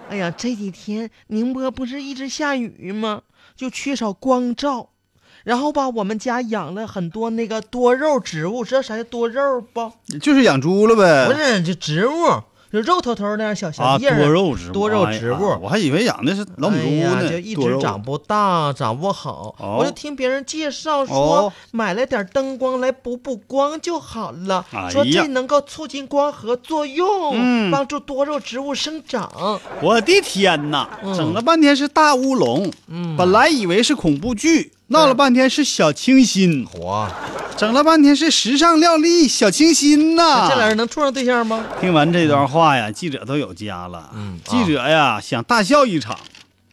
[0.09, 3.21] 哎呀，这几天宁波不是一直下雨吗？
[3.59, 4.91] 就缺少光照，
[5.43, 9.93] 然后吧，我们家养了很多那个多肉植物，知道啥叫多肉不？
[10.21, 11.37] 就是养猪了呗不。
[11.37, 12.13] 是，就植物，
[12.71, 15.59] 就肉头头那样小小啊，叶儿多肉植物，多肉哎呀植物。
[15.63, 19.55] 我还以为养的是老母猪呢，就一直长不大，长不好。
[19.59, 29.31] 哦我就听别人介绍说，哦买了点灯光来补补光就好了，哎说这能够促进光合作用，嗯帮助多肉植物生长。
[29.81, 37.07] 我的天哪，嗯整了半天是大乌龙，嗯本来以为是恐怖剧，闹了半天是小清新，火，
[37.59, 40.49] 整了半天是时尚靓丽小清新呐。
[40.49, 41.63] 这俩人能处上对象吗？
[41.79, 44.11] 听完这段话呀，记者都有家了。
[44.15, 46.19] 嗯记者呀想大笑一场，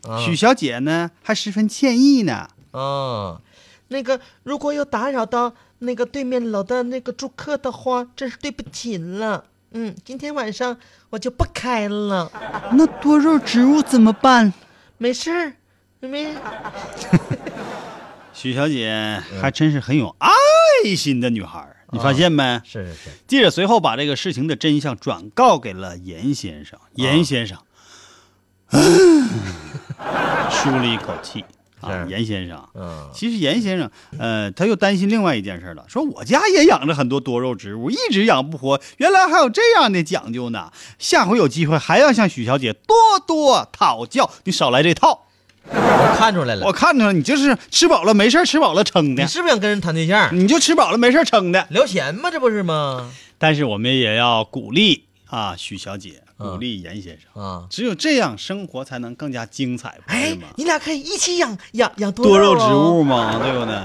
[0.08, 2.48] 啊许小姐呢还十分歉意呢。
[2.72, 3.42] 啊，
[3.90, 9.44] 那个如果有打扰到那个对面楼的那个住客的话，真是对不起了。
[9.72, 10.78] 嗯，今天晚上
[11.10, 12.32] 我就不开了，
[12.72, 14.54] 那多肉植物怎么办？
[14.98, 15.54] 没事儿，
[16.00, 16.34] 没。
[18.36, 20.30] 许小姐还真是很有爱
[20.96, 22.62] 心的女孩儿，你发现没？
[22.66, 26.78] 是是是，记者随后把这个事情的真相转告给了严先生。
[26.96, 27.58] 严先生，
[28.70, 31.46] 舒了一口气
[31.80, 32.04] 啊。
[32.04, 40.74] 是严先生，嗯其实严先生，呃，他又担心另外一件事了，说我家也养着很多多肉植物，一直养不活，原来还有这样的讲究呢。
[41.00, 45.25] 下回有机会还要向许小姐多多讨教，你少来这套。
[45.72, 50.30] 我看出来了，我看出来你就是吃饱了没事儿吃饱了撑的你，是不是想跟人谈对象？
[50.38, 51.68] 你就吃饱了没事儿撑的。
[51.70, 52.30] 聊钱嘛？
[52.32, 53.12] 这不是吗？
[53.38, 57.44] 但是我们也要鼓励啊，许小姐，嗯鼓励严先生。
[57.44, 63.76] 啊，只有这样，生活才能更加精彩，不是哎吗？，你俩可以一起养养养多多肉植物嘛，对不对？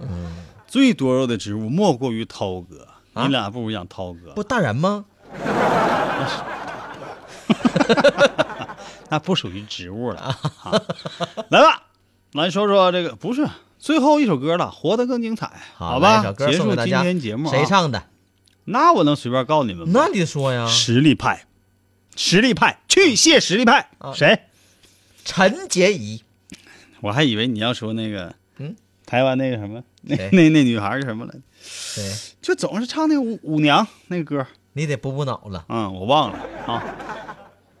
[0.00, 0.32] 嗯，
[0.66, 5.04] 最多肉的植物莫过于涛哥，啊你俩不如养涛哥，不大然吗？
[9.10, 10.20] 那不属于植物了。
[10.20, 10.36] 啊
[11.48, 11.82] 来吧，
[12.32, 13.46] 来说说这个，不是
[13.78, 16.32] 最后一首歌了，活得更精彩，好吧？
[16.32, 16.86] 结束今。
[16.86, 17.64] 天节目、啊，谁？
[17.64, 18.04] 唱的？
[18.64, 19.92] 那我能随便告诉你们吗？
[19.94, 20.66] 那你说呀。
[20.66, 21.46] 实力派，
[22.16, 24.40] 实力派，去谢实力派，啊谁？
[25.24, 26.22] 陈洁仪。
[27.00, 31.40] 我还以为你要说那个，嗯，台湾那个什么，那那那女孩儿是什么来着？
[31.94, 35.64] 对，就总是唱那个舞舞娘那个歌，你得补补脑了。
[35.68, 36.82] 嗯，我忘了啊。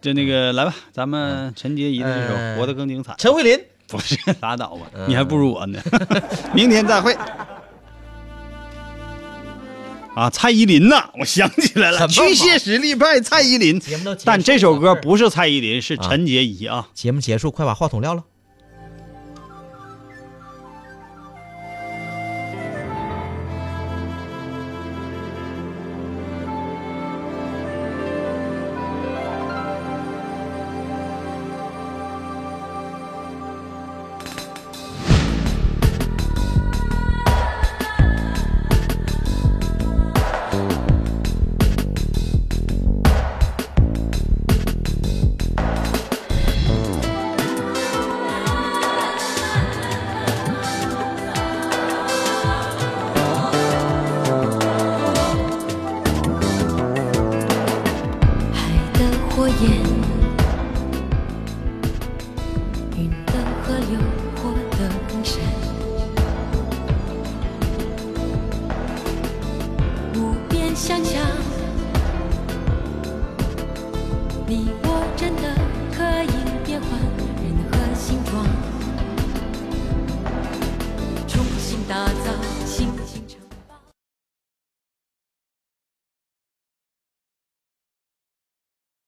[0.06, 3.58] 就那个来吧，咱们陈洁仪的这首嗯《活得更精彩》，陈慧琳。
[3.88, 5.82] 不是拉倒吧，嗯你还不如我呢。
[6.54, 7.12] 明天再会。
[10.14, 13.82] 啊，蔡依林呐，我想起来了，什么去谢实力派蔡依林。
[14.24, 16.86] 但这首歌是不是蔡依林，是陈洁仪啊。
[16.94, 18.22] 节目结束，快把话筒撂了。